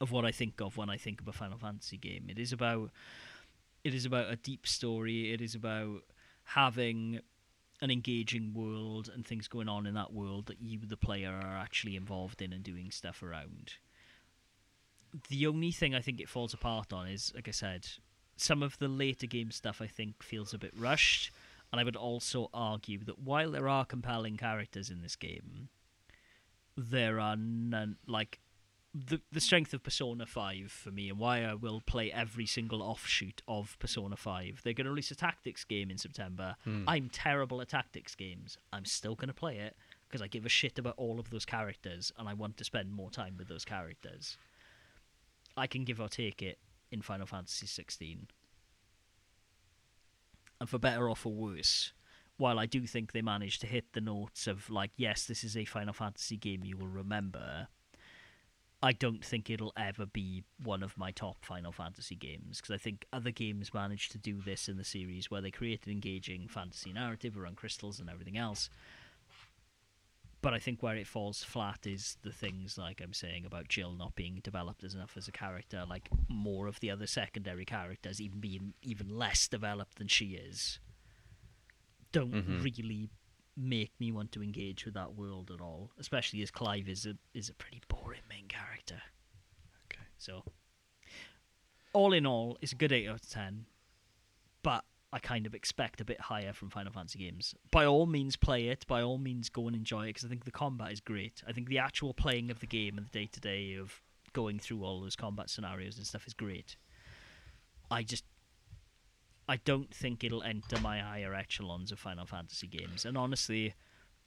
[0.00, 2.28] of what I think of when I think of a Final Fantasy game.
[2.30, 2.92] It is about
[3.84, 5.34] it is about a deep story.
[5.34, 6.00] It is about
[6.44, 7.20] having
[7.80, 11.58] an engaging world and things going on in that world that you, the player, are
[11.58, 13.74] actually involved in and doing stuff around.
[15.28, 17.86] The only thing I think it falls apart on is, like I said,
[18.36, 21.30] some of the later game stuff I think feels a bit rushed.
[21.72, 25.68] And I would also argue that while there are compelling characters in this game,
[26.76, 28.38] there are none like
[29.08, 32.82] the the strength of Persona Five for me, and why I will play every single
[32.82, 34.60] offshoot of Persona Five.
[34.64, 36.56] They're going to release a tactics game in September.
[36.64, 36.84] Hmm.
[36.88, 38.58] I'm terrible at tactics games.
[38.72, 39.76] I'm still going to play it
[40.08, 42.92] because I give a shit about all of those characters, and I want to spend
[42.92, 44.38] more time with those characters.
[45.56, 46.58] I can give or take it.
[46.90, 48.28] in Final Fantasy 16.
[50.60, 51.92] And for better or for worse,
[52.36, 55.56] while I do think they managed to hit the notes of like, yes, this is
[55.56, 57.68] a Final Fantasy game you will remember.
[58.82, 62.78] I don't think it'll ever be one of my top Final Fantasy games because I
[62.78, 66.46] think other games managed to do this in the series where they create an engaging
[66.46, 68.68] fantasy narrative around crystals and everything else.
[70.42, 73.94] But I think where it falls flat is the things like I'm saying about Jill
[73.94, 78.20] not being developed as enough as a character, like more of the other secondary characters
[78.20, 80.78] even being even less developed than she is
[82.12, 82.62] don't Mhm.
[82.62, 83.10] really
[83.56, 85.90] make me want to engage with that world at all.
[85.98, 89.00] Especially as Clive is a is a pretty boring main character.
[89.86, 90.04] Okay.
[90.18, 90.42] So
[91.92, 93.66] all in all, it's a good eight out of ten.
[94.62, 97.54] But I kind of expect a bit higher from Final Fantasy games.
[97.70, 98.86] By all means, play it.
[98.86, 101.42] By all means, go and enjoy it because I think the combat is great.
[101.46, 104.02] I think the actual playing of the game and the day to day of
[104.32, 106.76] going through all those combat scenarios and stuff is great.
[107.90, 108.24] I just
[109.48, 113.04] I don't think it'll enter my higher echelons of Final Fantasy games.
[113.04, 113.74] And honestly,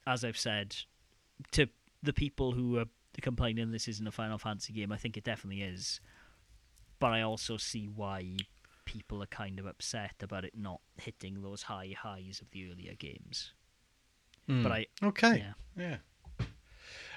[0.06, 0.76] as I've said
[1.52, 1.68] to
[2.02, 2.86] the people who are
[3.20, 6.00] complaining this isn't a Final Fantasy game, I think it definitely is.
[6.98, 8.36] But I also see why
[8.84, 12.94] people are kind of upset about it not hitting those high highs of the earlier
[12.94, 13.52] games.
[14.46, 14.62] Hmm.
[14.62, 15.44] But I Okay.
[15.76, 15.96] yeah.
[16.40, 16.46] Yeah.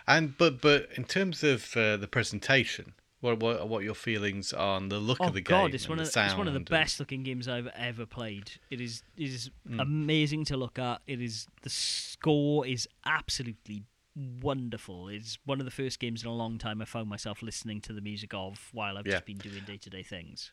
[0.06, 2.93] And but but in terms of uh, the presentation,
[3.24, 5.55] what what what are your feelings on the look Oh of the game?
[5.55, 7.67] Oh, God, it's and one the of it's one of the best looking games I've
[7.67, 8.51] ever played.
[8.69, 9.80] It is it is Mm.
[9.80, 11.01] amazing to look at.
[11.07, 13.84] It is the score is absolutely
[14.15, 15.07] wonderful.
[15.07, 17.93] It's one of the first games in a long time I found myself listening to
[17.93, 19.13] the music of while I've Yeah.
[19.13, 20.51] just been doing day to day things.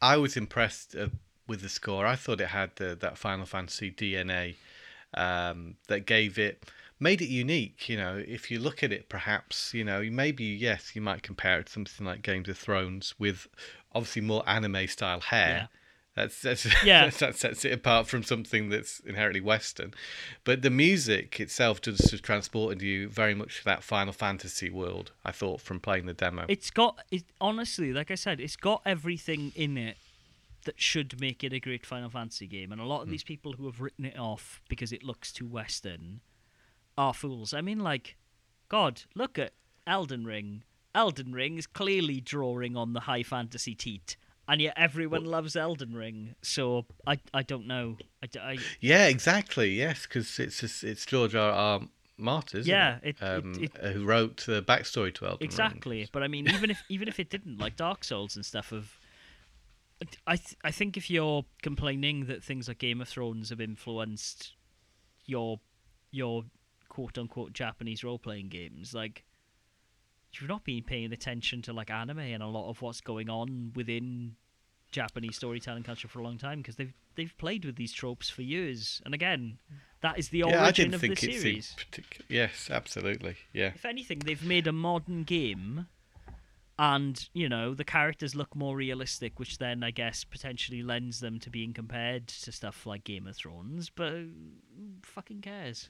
[0.00, 1.08] I was impressed uh,
[1.48, 2.06] with the score.
[2.06, 4.54] I thought it had uh, that Final Fantasy DNA
[5.14, 6.64] um, that gave it
[7.00, 7.88] made it unique.
[7.88, 11.60] You know, if you look at it, perhaps you know maybe yes, you might compare
[11.60, 13.48] it to something like Games of Thrones with
[13.94, 15.68] obviously more anime style hair.
[16.14, 17.10] That's that's Yeah.
[17.18, 19.94] that sets it apart from something that's inherently Western.
[20.44, 25.10] But the music itself just has transported you very much to that Final Fantasy world.
[25.24, 26.44] I thought from playing the demo.
[26.48, 29.96] It's got it honestly, like I said, it's got everything in it
[30.64, 32.72] that should make it a great Final Fantasy game.
[32.72, 33.12] And a lot of hmm.
[33.12, 36.20] these people who have written it off because it looks too Western
[36.96, 37.52] are fools.
[37.54, 38.16] I mean, like,
[38.68, 39.52] God, look at
[39.86, 40.62] Elden Ring.
[40.94, 44.16] Elden Ring is clearly drawing on the high fantasy teat,
[44.48, 46.34] and yet everyone loves Elden Ring.
[46.42, 47.96] So I, I don't know.
[48.22, 49.70] I, I- Yeah, exactly.
[49.74, 51.50] Yes, because it's just, it's George R.
[51.50, 51.80] R.
[52.16, 53.16] Martin, isn't Yeah, it?
[53.20, 55.46] it- um, it- who wrote the backstory to Elden Ring.
[55.48, 56.08] exactly.
[56.12, 58.96] But I mean, even if even if it didn't, like Dark Souls and stuff, of
[60.26, 64.52] I th- I think if you're complaining that things like Game of Thrones have influenced
[65.26, 65.58] your
[66.12, 66.44] your
[66.94, 69.24] quote unquote Japanese role playing games, like
[70.32, 73.72] you've not been paying attention to like anime and a lot of what's going on
[73.74, 74.36] within
[74.92, 78.42] Japanese storytelling culture for a long time because they've they've played with these tropes for
[78.42, 79.02] years.
[79.04, 79.58] And again,
[80.02, 81.74] that is the origin Yeah, I didn't of think the series.
[81.76, 82.24] particular.
[82.28, 83.36] Yes, absolutely.
[83.52, 83.72] Yeah.
[83.74, 85.86] If anything, they've made a modern game,
[86.78, 91.40] and you know the characters look more realistic, which then I guess potentially lends them
[91.40, 93.90] to being compared to stuff like Game of Thrones.
[93.90, 94.28] But who
[95.02, 95.88] fucking cares?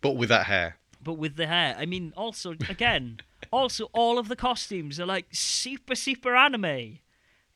[0.00, 0.76] But with that hair.
[1.02, 3.20] But with the hair, I mean, also again,
[3.50, 6.98] also all of the costumes are like super super anime.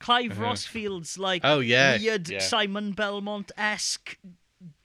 [0.01, 0.43] Clive Uh-huh.
[0.43, 2.39] Rosfield's like Oh, yeah, weird yeah.
[2.41, 4.19] Simon Belmont esque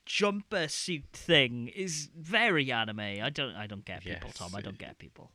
[0.05, 2.99] jumper suit thing is very anime.
[2.99, 4.55] I don't I don't get people, Yes, Tom.
[4.55, 5.31] I don't get people.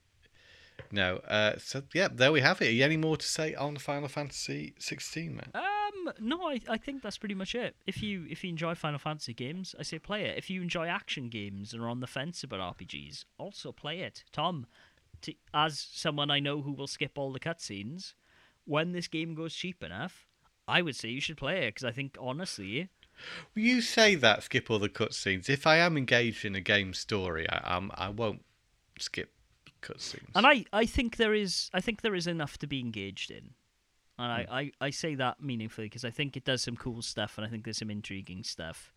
[0.92, 1.16] No.
[1.18, 2.68] Uh, so yeah, there we have it.
[2.68, 5.50] Are you any more to say on Final Fantasy 16, man?
[5.54, 7.76] Um, no, I, I think that's pretty much it.
[7.86, 10.38] If you if you enjoy Final Fantasy games, I say play it.
[10.38, 14.24] If you enjoy action games and are on the fence about RPGs, also play it.
[14.32, 14.66] Tom,
[15.22, 18.14] to, as someone I know who will skip all the cutscenes,
[18.64, 20.26] when this game goes cheap enough,
[20.66, 22.88] I would say you should play it because I think honestly,
[23.54, 25.48] You say that skip all the cutscenes.
[25.48, 28.44] If I am engaged in a game story, I um, I won't
[28.98, 29.32] skip
[29.84, 30.26] cutscenes.
[30.34, 33.50] and I, I think there is I think there is enough to be engaged in.
[34.16, 34.46] And I,
[34.80, 37.50] I, I say that meaningfully because I think it does some cool stuff and I
[37.50, 38.92] think there's some intriguing stuff.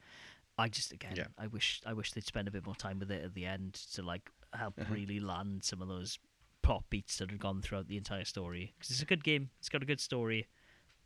[0.60, 1.28] I just again Yeah.
[1.38, 3.74] I wish I wish they'd spend a bit more time with it at the end
[3.94, 4.94] to like help Uh-huh.
[4.94, 6.20] really land some of those
[6.62, 9.50] plot beats that have gone throughout the entire story because it's a good game.
[9.60, 10.48] It's got a good story.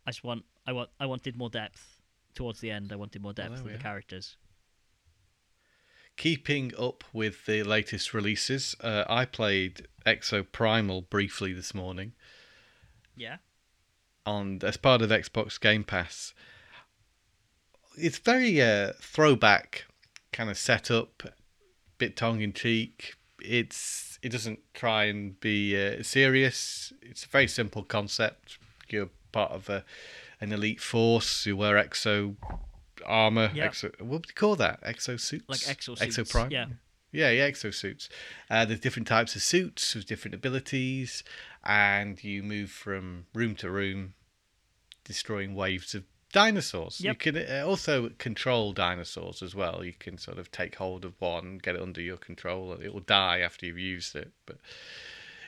[0.06, 2.02] I just want I want I wanted more depth
[2.34, 2.92] towards the end.
[2.92, 4.36] I wanted more depth there of the characters.
[6.16, 12.12] Keeping up with the latest releases, uh, I played ExoPrimal briefly this morning
[13.16, 13.38] Yeah.
[14.26, 16.34] on as part of Xbox Game Pass.
[17.96, 19.86] It's very uh, throwback
[20.32, 21.22] kind of setup,
[21.98, 23.14] bit tongue in cheek.
[23.40, 26.92] It's it doesn't try and be uh, serious.
[27.02, 28.58] It's a very simple concept.
[28.88, 29.84] You're part of a,
[30.40, 32.36] an elite force who wear exo
[33.06, 33.50] armor.
[33.54, 33.68] Yeah.
[33.68, 34.82] Exo, what would you call that?
[34.82, 35.48] Exo suits?
[35.48, 36.50] Like exosuits, Exo prime?
[36.50, 36.66] yeah.
[37.12, 38.08] Yeah, yeah, exosuits.
[38.50, 41.22] Uh, there's different types of suits with different abilities,
[41.62, 44.14] and you move from room to room,
[45.04, 47.02] destroying waves of dinosaurs.
[47.02, 49.84] You can uh, also control dinosaurs as well.
[49.84, 52.94] You can sort of take hold of one, get it under your control, and it
[52.94, 54.32] will die after you've used it.
[54.46, 54.56] But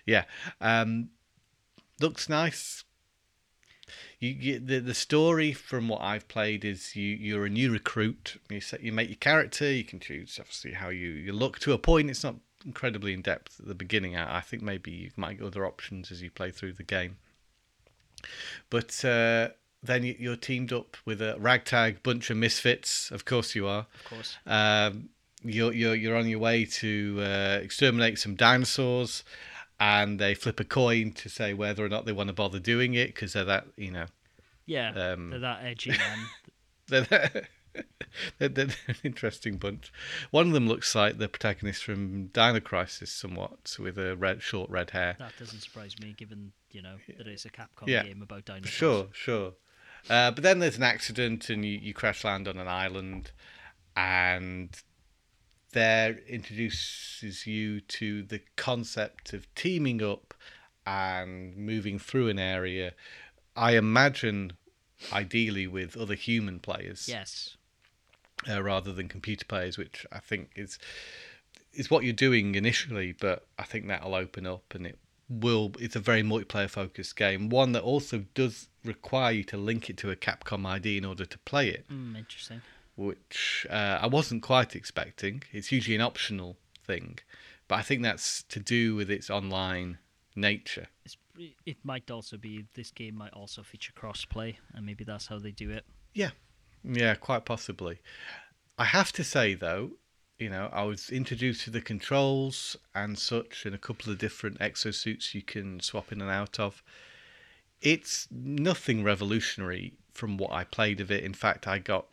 [0.05, 0.25] yeah,
[0.61, 1.09] um,
[1.99, 2.85] looks nice.
[4.19, 8.41] You, you the the story from what I've played is you you're a new recruit.
[8.49, 9.71] You set you make your character.
[9.71, 12.11] You can choose obviously how you you look to a point.
[12.11, 14.17] It's not incredibly in depth at the beginning.
[14.17, 17.19] I I think maybe you might get other options as you play through the game.
[18.71, 19.49] But uh,
[19.83, 23.11] then you- you're teamed up with a ragtag bunch of misfits.
[23.11, 23.87] Of course you are.
[23.95, 24.37] Of course.
[24.47, 25.11] Um,
[25.43, 29.25] you're you're you're on your way to uh, exterminate some dinosaurs,
[29.81, 32.95] and they flip a coin to say whether or not they want to bother doing
[32.95, 34.07] it because they're that you know
[34.67, 34.91] Yeah.
[35.13, 36.19] Um, they're that edgy, man.
[36.89, 37.03] they're,
[38.39, 39.93] they're, they're an interesting bunch.
[40.31, 44.71] One of them looks like the protagonist from Dino Crisis, somewhat with a red short
[44.71, 45.17] red hair.
[45.19, 48.03] that doesn't surprise me, given you know that it's a Capcom Yeah.
[48.05, 48.71] game about dinosaurs.
[48.73, 49.53] Sure, sure.
[50.11, 53.33] Uh, but then there's an accident and you, you crash land on an island,
[53.97, 54.71] and
[55.75, 60.33] there introduces you to the concept of teaming up
[60.87, 62.95] and moving through an area.
[63.57, 64.53] I imagine,
[65.13, 67.57] ideally, with other human players Yes.
[68.49, 70.79] uh, rather than computer players, which I think is
[71.73, 73.13] is what you're doing initially.
[73.13, 74.99] But I think that'll open up, and it
[75.29, 75.73] will.
[75.79, 79.97] It's a very multiplayer focused game, one that also does require you to link it
[79.99, 82.61] to a Capcom ID in order to play it, Mm, interesting.
[82.97, 85.43] Which uh, I wasn't quite expecting.
[85.53, 87.19] It's usually an optional thing,
[87.69, 89.99] but I think that's to do with its online
[90.37, 90.87] nature.
[91.05, 91.17] It's,
[91.67, 95.51] it might also be this game might also feature crossplay, and maybe that's how they
[95.51, 95.85] do it.
[96.13, 96.31] Yeah,
[96.85, 97.99] yeah, quite possibly.
[98.79, 99.93] I have to say though,
[100.39, 104.59] you know, I was introduced to the controls and such, and a couple of different
[104.59, 106.83] exosuits you can swap in and out of.
[107.81, 111.25] It's nothing revolutionary from what I played of it.
[111.25, 112.07] In fact, I got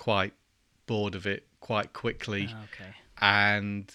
[0.00, 0.32] quite
[0.86, 2.90] bored of it quite quickly Ah, okay.
[3.20, 3.94] and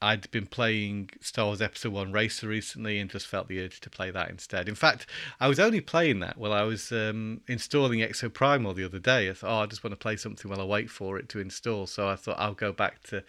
[0.00, 3.90] I'd been playing Star Wars Episode One Racer recently, and just felt the urge to
[3.90, 4.68] play that instead.
[4.68, 5.06] In fact,
[5.40, 9.28] I was only playing that while I was um, installing ExoPrimal the other day.
[9.28, 11.40] I thought, oh, I just want to play something while I wait for it to
[11.40, 11.88] install.
[11.88, 13.24] So I thought I'll go back to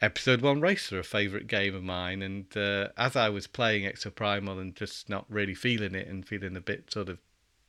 [0.00, 2.22] Episode One Racer, a favourite game of mine.
[2.22, 6.54] And uh, as I was playing ExoPrimal and just not really feeling it and feeling
[6.56, 7.18] a bit sort of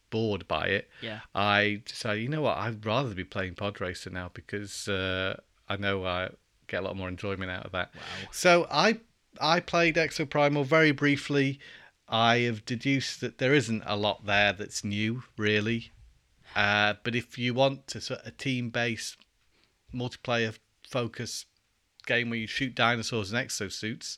[0.10, 1.20] bored by it, Yeah.
[1.36, 5.78] I decided, you know what, I'd rather be playing Pod Racer now because uh, I
[5.78, 6.30] know I
[6.68, 7.94] get a lot more enjoyment out of that.
[7.96, 8.02] Wow.
[8.32, 9.00] So I
[9.40, 11.60] I played ExoPrimal very briefly.
[12.10, 15.92] I have deduced that there isn't a lot there that's new, really.
[16.56, 19.18] Uh, but if you want to sort of a team-based
[19.94, 20.58] multiplayer
[20.90, 21.46] focus
[22.06, 24.18] game where you shoot dinosaurs and exosuits,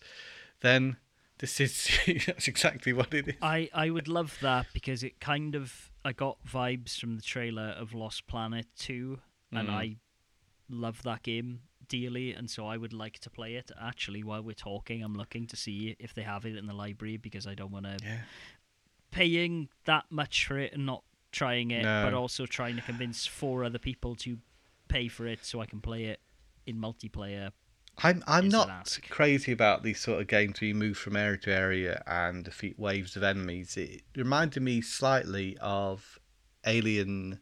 [0.62, 0.98] then
[1.40, 1.90] this is
[2.28, 3.36] that's exactly what it is.
[3.42, 7.76] I, I would love that because it kind of I got vibes from the trailer
[7.78, 9.20] of Lost Planet 2
[9.52, 9.72] and Mm.
[9.74, 9.96] I
[10.70, 13.72] love that game dearly and so I would like to play it.
[13.82, 17.18] Actually while we're talking I'm looking to see if they have it in the library
[17.18, 18.20] because I don't want to Yeah.
[19.12, 22.04] paying that much for it and not trying it No.
[22.04, 24.38] but also trying to convince four other people to
[24.88, 26.20] pay for it so I can play it
[26.66, 27.52] in multiplayer.
[28.04, 31.54] I'm I'm not crazy about these sort of games where you move from area to
[31.54, 33.76] area and defeat waves of enemies.
[33.78, 36.20] It reminded me slightly of
[36.66, 37.40] Alien,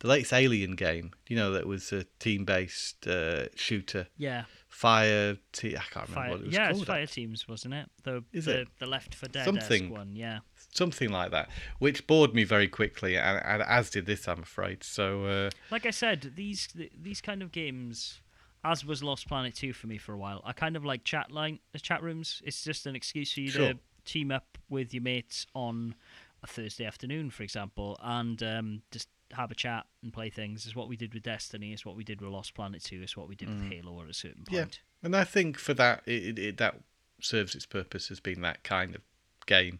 [0.00, 1.12] the latest Alien game.
[1.28, 4.08] You know that was a team-based uh, shooter.
[4.16, 4.44] Yeah.
[4.68, 5.38] Fire.
[5.52, 6.82] Te- I can't remember Fire, what it was yeah, called.
[6.82, 7.88] it's Fire Teams, wasn't it?
[8.02, 8.68] The Is the, it?
[8.78, 9.90] the Left 4 Dead Something.
[9.90, 10.40] one, yeah.
[10.74, 11.48] Something like that,
[11.78, 14.84] which bored me very quickly, and, and as did this, I'm afraid.
[14.84, 18.20] So uh, like I said, these these kind of games,
[18.64, 20.42] as was Lost Planet Two for me for a while.
[20.44, 22.42] I kind of like chat line uh, chat rooms.
[22.44, 23.72] It's just an excuse for you Sure.
[23.74, 25.94] to team up with your mates on
[26.42, 30.66] a Thursday afternoon, for example, and um, just have a chat and play things.
[30.66, 31.72] Is what we did with Destiny.
[31.72, 33.02] Is what we did with Lost Planet Two.
[33.02, 34.52] Is what we did with Halo at a certain Mm.
[34.52, 34.64] Yeah.
[35.02, 36.80] And I think for that, it, it, that
[37.20, 39.02] serves its purpose as being that kind of
[39.46, 39.78] game.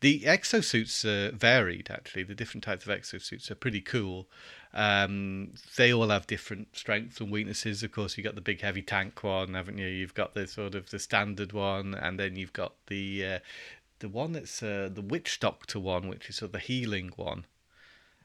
[0.00, 2.24] The exosuits are varied, actually.
[2.24, 4.28] The different types of exosuits are pretty cool.
[4.72, 7.82] Um, they all have different strengths and weaknesses.
[7.82, 9.86] Of course, you've got the big heavy tank one, haven't you?
[9.86, 13.38] You've got the sort of the standard one, and then you've got the uh,
[14.00, 17.46] the one that's uh, the witch doctor one, which is sort of the healing one.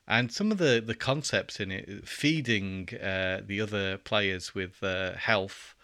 [0.05, 5.13] And some of the, the concepts in it, feeding uh, the other players with uh,
[5.13, 5.75] health,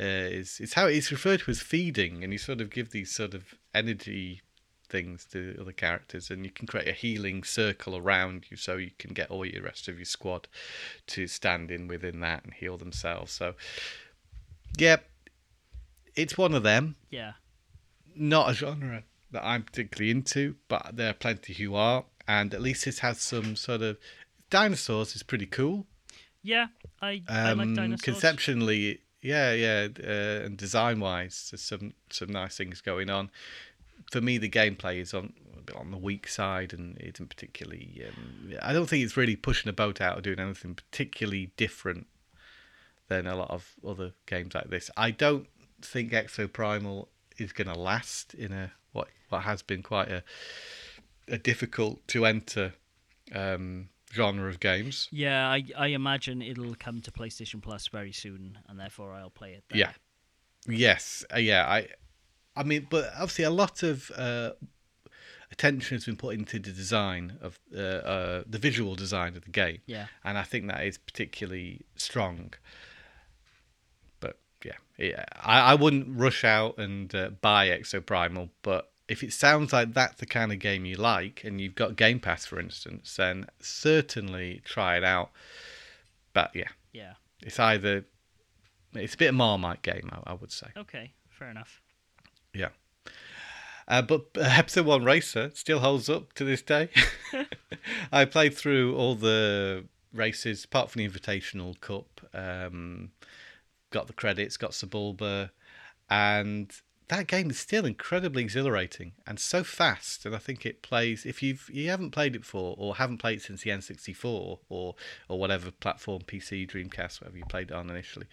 [0.00, 3.10] uh, is is how it's referred to as feeding, and you sort of give these
[3.10, 4.42] sort of energy
[4.88, 8.90] things to other characters, and you can create a healing circle around you so you
[8.98, 10.48] can get all your rest of your squad
[11.08, 13.32] to stand in within that and heal themselves.
[13.32, 13.54] So,
[14.76, 14.96] yeah,
[16.14, 16.96] it's one of them.
[17.10, 17.32] Yeah.
[18.14, 22.60] Not a genre that I'm particularly into, but there are plenty who are, and at
[22.62, 23.98] least this has some sort of
[24.50, 25.86] dinosaurs is pretty cool.
[26.42, 26.68] Yeah,
[27.02, 28.02] I, um, I like Um, dinosaurs.
[28.02, 33.30] conceptually, yeah, yeah, uh, and design wise, there's some some nice things going on.
[34.10, 37.28] For me, the gameplay is on a bit on the weak side, and it isn't
[37.28, 38.04] particularly.
[38.08, 42.06] Um, I don't think it's really pushing a boat out or doing anything particularly different
[43.08, 44.90] than a lot of other games like this.
[44.96, 45.46] I don't
[45.82, 50.22] think ExoPrimal is going to last in a what what has been quite a
[51.28, 52.74] a difficult to enter
[53.34, 55.08] um, genre of games.
[55.10, 59.52] Yeah, I, I imagine it'll come to PlayStation Plus very soon, and therefore I'll play
[59.52, 59.64] it.
[59.68, 59.78] There.
[59.78, 59.92] Yeah.
[60.66, 61.24] Yes.
[61.32, 61.66] Uh, yeah.
[61.66, 61.88] I.
[62.58, 64.50] I mean, but obviously, a lot of uh,
[65.52, 69.50] attention has been put into the design of uh, uh, the visual design of the
[69.50, 70.06] game, Yeah.
[70.24, 72.52] and I think that is particularly strong.
[74.20, 79.32] But yeah, yeah I, I wouldn't rush out and uh, buy ExoPrimal, but if it
[79.32, 82.60] sounds like that's the kind of game you like, and you've got Game Pass, for
[82.60, 85.30] instance, then certainly try it out.
[86.34, 87.14] But yeah, Yeah.
[87.40, 88.04] it's either
[88.94, 90.68] it's a bit of a Marmite game, I, I would say.
[90.76, 91.12] Okay.
[91.30, 91.80] Fair enough.
[92.54, 92.68] Yeah.
[93.86, 96.90] Uh, but uh, episode one racer still holds up to this day.
[98.12, 102.20] I played through all the races apart from the Invitational Cup.
[102.34, 103.12] Um,
[103.90, 105.50] got the credits, got Sebulba,
[106.10, 106.72] and
[107.08, 110.26] that game is still incredibly exhilarating and so fast.
[110.26, 113.38] And I think it plays if you've you haven't played it before or haven't played
[113.38, 114.94] it since the N64 or
[115.28, 118.26] or whatever platform, PC, Dreamcast, whatever you played it on initially,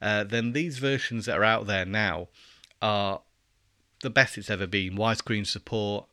[0.00, 2.28] uh, then these versions that are out there now
[2.80, 3.22] are
[4.02, 4.96] the best it's ever been.
[4.96, 6.06] Widescreen support,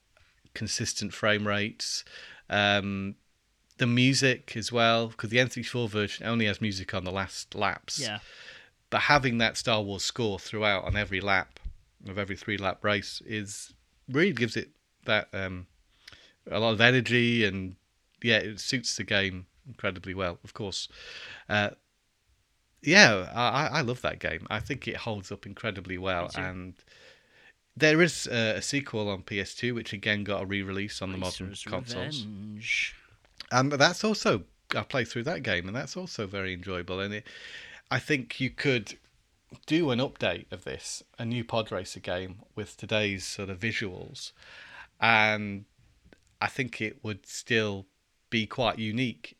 [0.53, 2.03] consistent frame rates,
[2.49, 3.15] um,
[3.77, 7.99] the music as well, because the N64 version only has music on the last laps.
[7.99, 8.19] Yeah.
[8.89, 11.59] But having that Star Wars score throughout on every lap
[12.07, 13.73] of every three lap race is
[14.09, 14.69] really gives it
[15.05, 15.67] that um,
[16.49, 17.75] a lot of energy and
[18.23, 20.39] yeah, it suits the game incredibly well.
[20.43, 20.87] Of course,
[21.49, 21.71] uh,
[22.81, 24.47] yeah, I, I love that game.
[24.49, 26.73] I think it holds up incredibly well, and
[27.77, 31.53] there is uh, a sequel on PS2, which again got a re-release on the modern
[31.65, 32.95] consoles, Revenge.
[33.51, 34.43] and that's also
[34.75, 36.99] I played through that game, and that's also very enjoyable.
[36.99, 37.27] And it,
[37.91, 38.97] I think you could
[39.65, 44.31] do an update of this, a new pod racer game with today's sort of visuals,
[44.99, 45.65] and
[46.41, 47.85] I think it would still
[48.29, 49.37] be quite unique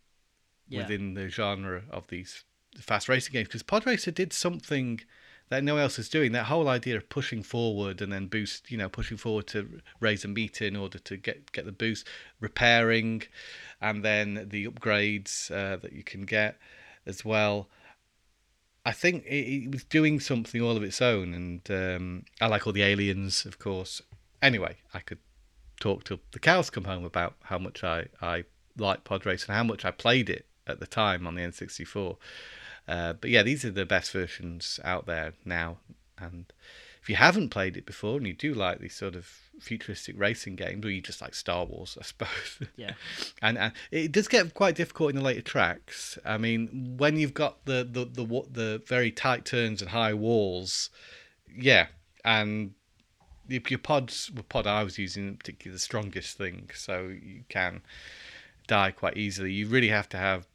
[0.70, 0.82] Yeah.
[0.84, 2.44] within the genre of these
[2.80, 5.02] fast racing games because Pod Racer did something
[5.50, 6.32] that no one else is doing.
[6.34, 10.26] That whole idea of pushing forward and then boost, you know, pushing forward to raise
[10.26, 12.08] a meter in order to get get the boost,
[12.40, 13.24] repairing,
[13.82, 16.58] and then the upgrades uh, that you can get
[17.06, 17.70] as well.
[18.86, 22.68] I think it, it was doing something all of its own, and um, I like
[22.68, 24.02] all the aliens, of course.
[24.42, 25.20] Anyway, I could
[25.80, 28.46] talk till the cows come home about how much I, I
[28.78, 32.18] like Pod Race and how much I played it at the time on the N64.
[32.88, 35.78] Uh, but yeah, these are the best versions out there now.
[36.18, 36.46] And
[37.02, 39.30] if you haven't played it before and you do like these sort of
[39.60, 42.60] futuristic racing games, or you just like Star Wars, I suppose.
[42.78, 42.94] Yeah.
[43.42, 46.18] and, and it does get quite difficult in the later tracks.
[46.26, 50.14] I mean, when you've got the the the, wa- the very tight turns and high
[50.14, 50.90] walls,
[51.56, 51.88] yeah,
[52.24, 52.72] and
[53.48, 57.82] your pods, the pod I was using, particularly the strongest thing, so you can
[58.68, 59.54] die quite easily.
[59.54, 60.46] You really have to have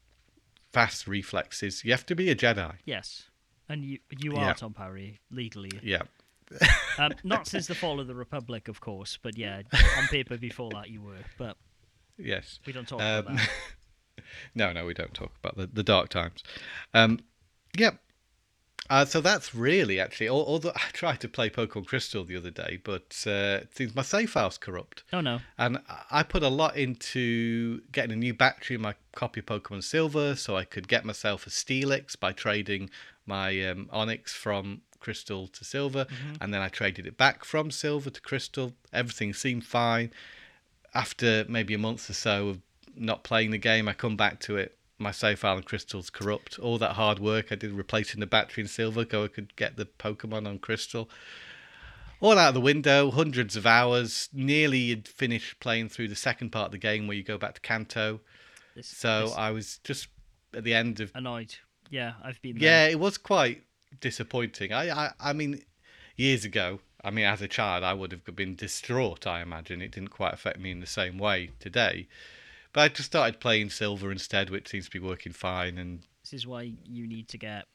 [0.73, 1.85] fast reflexes.
[1.85, 2.75] You have to be a Jedi.
[2.85, 3.29] Yes.
[3.69, 4.51] And you you Yeah.
[4.51, 5.71] are Tom Parry legally.
[5.83, 6.03] Yeah.
[6.99, 9.63] Um, not since the fall of the Republic, of course, but yeah,
[9.97, 11.25] on paper before that you were.
[11.39, 11.57] But
[12.19, 12.61] Yes.
[12.67, 14.25] we don't talk Um, about that.
[14.55, 16.43] no, no, we don't talk about the, the dark times.
[16.93, 17.21] Um,
[17.79, 18.02] yep.
[18.93, 20.29] Uh, so that's really actually.
[20.29, 24.29] Although I tried to play Pokemon Crystal the other day, but uh, seems my save
[24.31, 25.41] file's corrupt, Oh no.
[25.57, 25.79] and
[26.11, 30.37] I put a lot into getting a new battery in my copy of Pokemon Silver,
[30.37, 32.91] so I could get myself a Steelix by trading
[33.25, 36.07] my um, Onix from Crystal to Silver,
[36.41, 38.75] and then I traded it back from Silver to Crystal.
[38.93, 40.13] Everything seemed fine.
[40.95, 42.59] After maybe a month or so of
[42.95, 44.77] not playing the game, I come back to it.
[45.03, 46.59] My save file and crystal's corrupt.
[46.59, 49.77] All that hard work I did replacing the battery in silver, so I could get
[49.77, 51.11] the Pokemon on crystal.
[52.21, 54.29] All out of the window, hundreds of hours.
[54.33, 57.55] Nearly had finished playing through the second part of the game where you go back
[57.55, 58.21] to Kanto.
[58.77, 60.07] This, So this I was just
[60.55, 61.57] at the end of annoyed.
[61.91, 63.65] Yeah, I've been yeah, it was quite
[64.01, 64.73] disappointing.
[64.73, 65.63] I, I, I mean,
[66.17, 69.27] years ago, I mean, as a child, I would have been distraught.
[69.27, 72.07] I imagine it didn't quite affect me in the same way today.
[72.73, 75.79] But I just started playing Silver instead, which seems to be working fine.
[75.79, 77.67] And This is why you need to get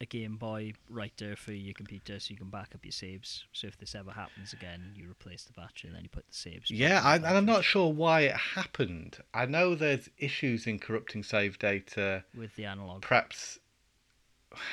[0.00, 3.44] a Game Boy writer for your computer so you can back up your saves.
[3.52, 6.34] So if this ever happens again, you replace the battery and then you put the
[6.34, 6.70] saves.
[6.70, 9.18] yeah, I, and I'm not sure why it happened.
[9.32, 12.24] I know there's issues in corrupting save data.
[12.36, 13.02] with the Analogue.
[13.02, 13.58] Perhaps,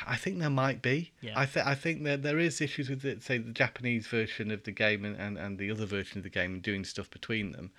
[0.05, 1.11] I think there might be.
[1.21, 1.39] Yeah.
[1.39, 4.63] I think I think that there is issues with it, say the Japanese version of
[4.63, 7.51] the game and, and, and the other version of the game and doing stuff between
[7.51, 7.71] them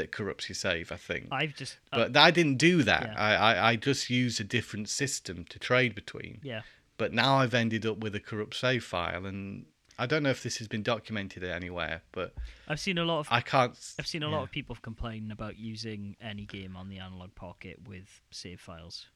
[0.00, 0.90] that corrupts your save.
[0.90, 1.28] I think.
[1.30, 3.10] I've just uh, but I didn't do that.
[3.12, 3.14] Yeah.
[3.16, 6.40] I, I, I just used a different system to trade between.
[6.42, 6.62] yeah.
[6.96, 9.64] But now I've ended up with a corrupt save file, and
[9.98, 12.34] I don't know if this has been documented anywhere, but
[12.68, 13.72] I've seen a lot of I can't.
[13.98, 14.36] I've seen a yeah.
[14.36, 19.06] lot of people complain about using any game on the Analogue Pocket with save files.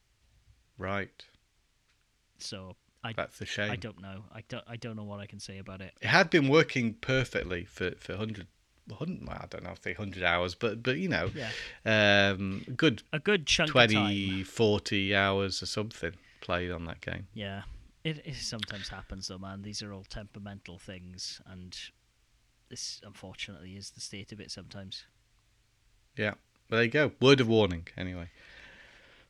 [0.77, 1.23] Right,
[2.37, 3.71] So I that's a shame.
[3.71, 4.23] I don't know.
[4.33, 5.93] I don't I don't know what I can say about it.
[6.01, 8.47] It had been working perfectly for for hundred.
[8.91, 12.31] Hundred well, I don't know if they hundred hours, but but you know, Yeah.
[12.33, 14.43] um, good A good chunk 20, of time.
[14.45, 17.27] 40 hours or something played on that game.
[17.33, 17.63] Yeah.
[18.03, 19.63] It, it sometimes happens though, man.
[19.63, 21.75] These are all temperamental things and
[22.69, 25.05] this unfortunately is the state of it sometimes.
[26.15, 26.35] Yeah,
[26.69, 27.11] but there you go.
[27.19, 28.29] Word of warning, anyway.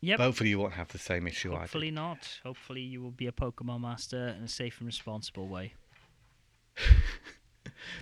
[0.02, 0.20] Yep.
[0.20, 1.62] Hopefully you won't have the same issue I.
[1.62, 2.40] Hopefully not.
[2.44, 5.74] Hopefully you will be a Pokemon master in a safe and responsible way.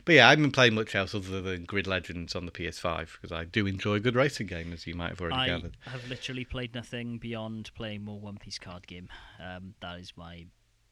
[0.06, 3.10] But yeah, I haven't been playing much else other than Grid Legends on the PS5
[3.22, 5.78] because I do enjoy a good racing game, as you might have already I gathered.
[5.86, 9.10] I have literally played nothing beyond playing more One Piece card game.
[9.44, 10.46] Um, that is my.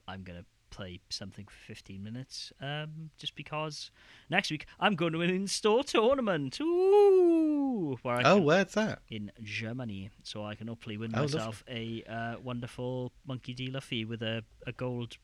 [0.08, 2.54] I'm gonna play something for 15 minutes.
[2.62, 3.92] Um, just because
[4.30, 6.60] next week I'm going to an in-store tournament.
[6.62, 9.02] Ooh, where I Oh, can- where's that?
[9.10, 11.38] in Germany, so I can hopefully win Oh, lovely.
[11.38, 13.70] myself a uh, wonderful Monkey D.
[13.70, 15.18] Luffy with a, a gold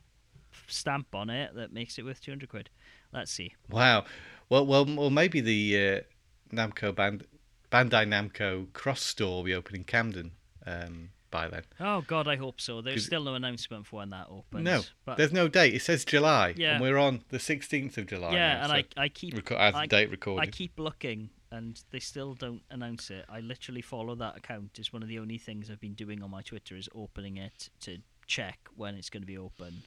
[0.68, 2.70] stamp on it that makes it worth 200 quid.
[3.14, 3.54] Let's see.
[3.70, 4.06] Wow.
[4.50, 6.04] Well, well, well maybe the
[6.52, 7.26] uh, Namco Band-
[7.72, 10.32] Bandai Namco Cross Store will be opening Camden
[10.66, 11.64] um, by then.
[11.80, 12.82] Oh God, I hope so.
[12.82, 14.64] There's still no announcement for when that opens.
[14.64, 15.74] no, but there's no date.
[15.74, 16.74] It says July, Yeah.
[16.76, 18.34] and we're on the 16th of July.
[18.34, 20.10] yeah, now, and so I I keep reco- as the I- date
[20.40, 23.26] I keep looking, and they still don't announce it.
[23.30, 24.80] I literally follow that account.
[24.80, 27.70] It's one of the only things I've been doing on my Twitter is opening it
[27.82, 27.98] to
[28.28, 29.84] check when it's going to be open.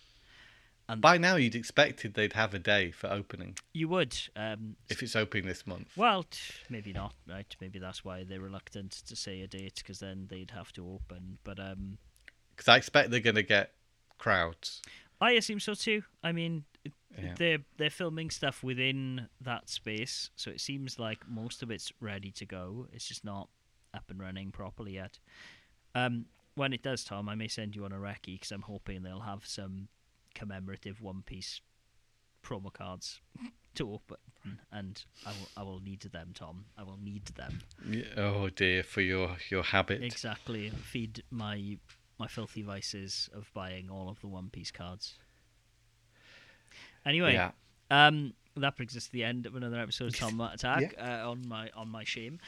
[0.90, 5.02] And By now, you'd expected they'd have a day for opening you would, um, if
[5.04, 5.88] it's opening this month.
[5.96, 6.38] well, t-
[6.68, 7.54] maybe not, right?
[7.60, 11.38] Maybe that's why they're reluctant to say a date because then they'd have to open.
[11.44, 11.98] But um,
[12.50, 13.72] Because I expect they're going to get
[14.18, 14.82] crowds.
[15.20, 16.02] I assume so too.
[16.24, 16.64] I mean,
[17.16, 17.34] Yeah.
[17.36, 22.32] they're they're filming stuff within that space, so it seems like most of it's ready
[22.32, 22.88] to go.
[22.92, 23.48] It's just not
[23.94, 25.18] up and running properly yet.
[25.94, 26.26] Um,
[26.56, 29.20] when it does, Tom, I may send you on a recce because I'm hoping they'll
[29.20, 29.88] have some
[30.34, 31.60] commemorative One Piece
[32.42, 33.20] promo cards
[33.74, 34.16] to open,
[34.72, 36.64] and I will I will need them, Tom.
[36.78, 37.60] I will need them
[38.16, 40.02] Oh dear, for your your habit.
[40.02, 40.70] exactly.
[40.70, 41.78] Feed my
[42.18, 45.18] my filthy vices of buying all of the One Piece cards.
[47.06, 47.52] Anyway, Yeah.
[47.90, 51.28] um, that brings us to the end of another episode of Tom Mat Attack uh,
[51.30, 52.38] on my on my shame.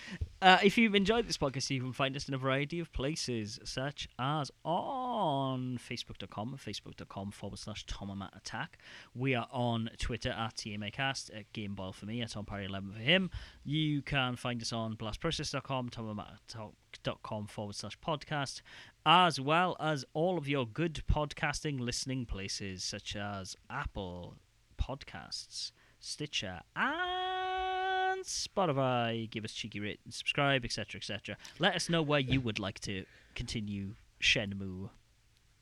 [0.40, 3.60] Uh, if you've enjoyed this podcast, you can find us in a variety of places,
[3.64, 8.78] such as on Facebook.com, Facebook.com forward slash Tom and Mat Attack.
[9.14, 12.98] We are on Twitter at TMAcast, at Gameboil for me, at Tom Parry 11 for
[13.00, 13.30] him.
[13.64, 18.60] You can find us on blastprocess.com, Tom and Mat Attack.com forward slash podcast,
[19.06, 24.36] as well as all of your good podcasting listening places, such as Apple
[24.80, 25.70] Podcasts,
[26.02, 29.30] Stitcher, and Spotify.
[29.30, 31.36] Give us cheeky rate and subscribe, etc., etc.
[31.58, 33.04] Let us know where you would like to
[33.34, 34.90] continue Shenmue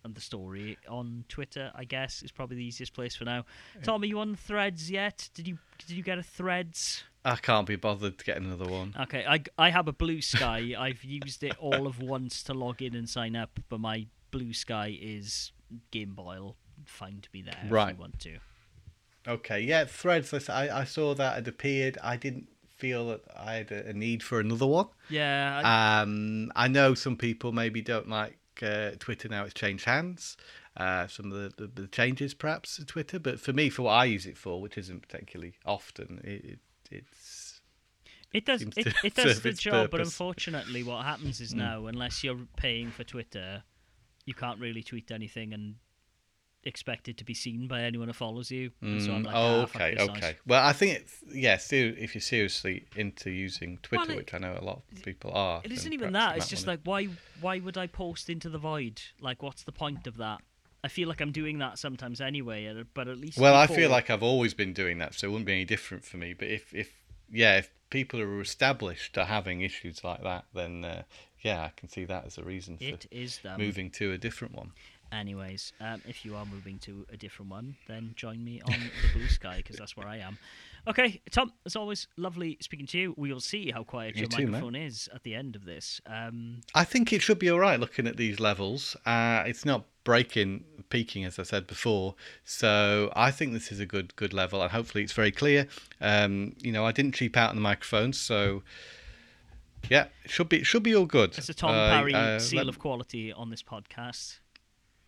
[0.02, 1.70] and the story on Twitter.
[1.74, 3.44] I guess is probably the easiest place for now.
[3.82, 5.28] Tom, are you on Threads yet?
[5.34, 7.04] Did you did you get a Threads?
[7.22, 8.94] I can't be bothered to get another one.
[8.98, 10.74] Okay, I, I have a Bluesky.
[10.78, 14.98] I've used it all of once to log in and sign up, but my Bluesky
[15.02, 15.52] is
[15.90, 16.56] Game Boil.
[16.86, 18.38] Fine to be there if you want to.
[19.26, 20.32] Okay, yeah, Threads.
[20.48, 21.98] I, I saw that it appeared.
[22.02, 24.86] I didn't feel that I had a, need for another one.
[25.08, 29.44] Yeah, I, Um, I know some people maybe don't like uh, Twitter now.
[29.44, 30.36] It's changed hands.
[30.76, 33.18] Uh, some of the, the, the changes, perhaps, to Twitter.
[33.18, 36.58] But for me, for what I use it for, which isn't particularly often, it, it
[36.90, 37.60] it's
[38.32, 38.62] It does.
[38.62, 38.74] It,
[39.04, 41.58] it does the job, but unfortunately, what happens is Mm.
[41.58, 43.64] now, unless you're paying for Twitter,
[44.24, 45.74] you can't really tweet anything and
[46.64, 48.70] expect it to be seen by anyone who follows you.
[48.82, 50.36] And so I'm Mm, like, oh, ah, okay, okay.
[50.46, 51.58] Well, I think it's yeah.
[51.70, 55.32] If you're seriously into using Twitter, Well, it- which I know a lot of people
[55.32, 56.36] are, It isn't even that.
[56.36, 57.08] It's just like why?
[57.40, 59.00] Why would I post into the void?
[59.20, 60.42] Like, what's the point of that?
[60.82, 62.82] I feel like I'm doing that sometimes anyway.
[62.94, 65.46] But at least Well, I feel like I've always been doing that, so it wouldn't
[65.46, 66.32] be any different for me.
[66.32, 66.92] But if, if
[67.30, 71.02] yeah, if people are established to having issues like that, then uh,
[71.42, 73.58] yeah, I can see that as a reason for it is them.
[73.60, 74.72] moving to a different one.
[75.12, 79.18] Anyways, um, if you are moving to a different one, then join me on the
[79.18, 80.38] blue sky because that's where I am.
[80.86, 83.14] Okay, Tom, as always, lovely speaking to you.
[83.16, 84.52] We will see how quiet You your too, mate.
[84.52, 86.00] microphone is at the end of this.
[86.06, 88.96] Um, I think it should be all right looking at these levels.
[89.04, 92.14] Uh, it's not breaking, peaking as I said before.
[92.44, 95.66] So I think this is a good good level, and hopefully it's very clear.
[96.00, 98.62] Um, you know, I didn't cheap out on the microphones, so
[99.90, 101.36] yeah, it should be it should be all good.
[101.36, 104.38] it's a Tom Uh, Parry uh, seal let- of quality on this podcast.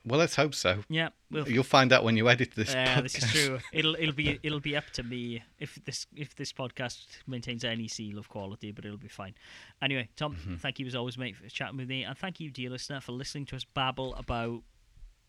[0.04, 0.82] Well, let's hope so.
[0.88, 2.72] Yeah, we'll You'll find out when you edit this.
[2.74, 3.58] Yeah, this is true.
[3.72, 7.86] It'll it'll be it'll be up to me if this if this podcast maintains any
[7.86, 9.34] seal of quality, but it'll be fine.
[9.80, 10.56] Anyway, Tom, Mm-hmm.
[10.56, 13.12] thank you as always, mate, for chatting with me, and thank you, dear listener, for
[13.12, 14.62] listening to us babble about,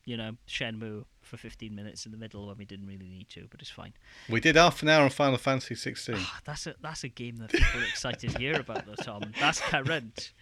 [0.06, 3.48] you know, Shenmue for 15 minutes in the middle when we didn't really need to,
[3.50, 3.94] but it's fine.
[4.30, 6.16] We did half an hour on Final Fantasy 16.
[6.18, 9.24] Ah, That's a that's a game that people are excited to hear about, though, Tom.
[9.40, 10.32] That's current.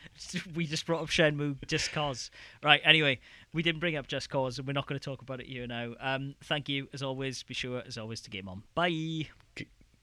[0.55, 2.29] We just brought up Shenmue just cause.
[2.63, 2.81] Right.
[2.83, 3.19] Anyway,
[3.53, 5.65] we didn't bring up just cause, and we're not going to talk about it here
[5.67, 5.93] now.
[5.99, 7.43] Um, thank you as always.
[7.43, 8.63] Be sure as always to game on.
[8.75, 9.27] Bye.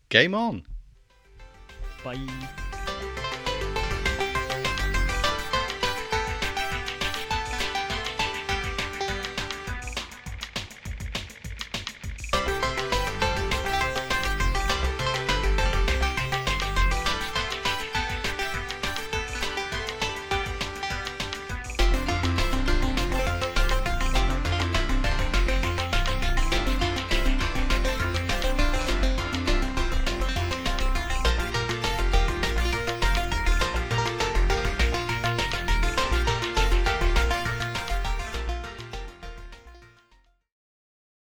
[0.08, 0.64] Game on.
[2.04, 2.77] Bye.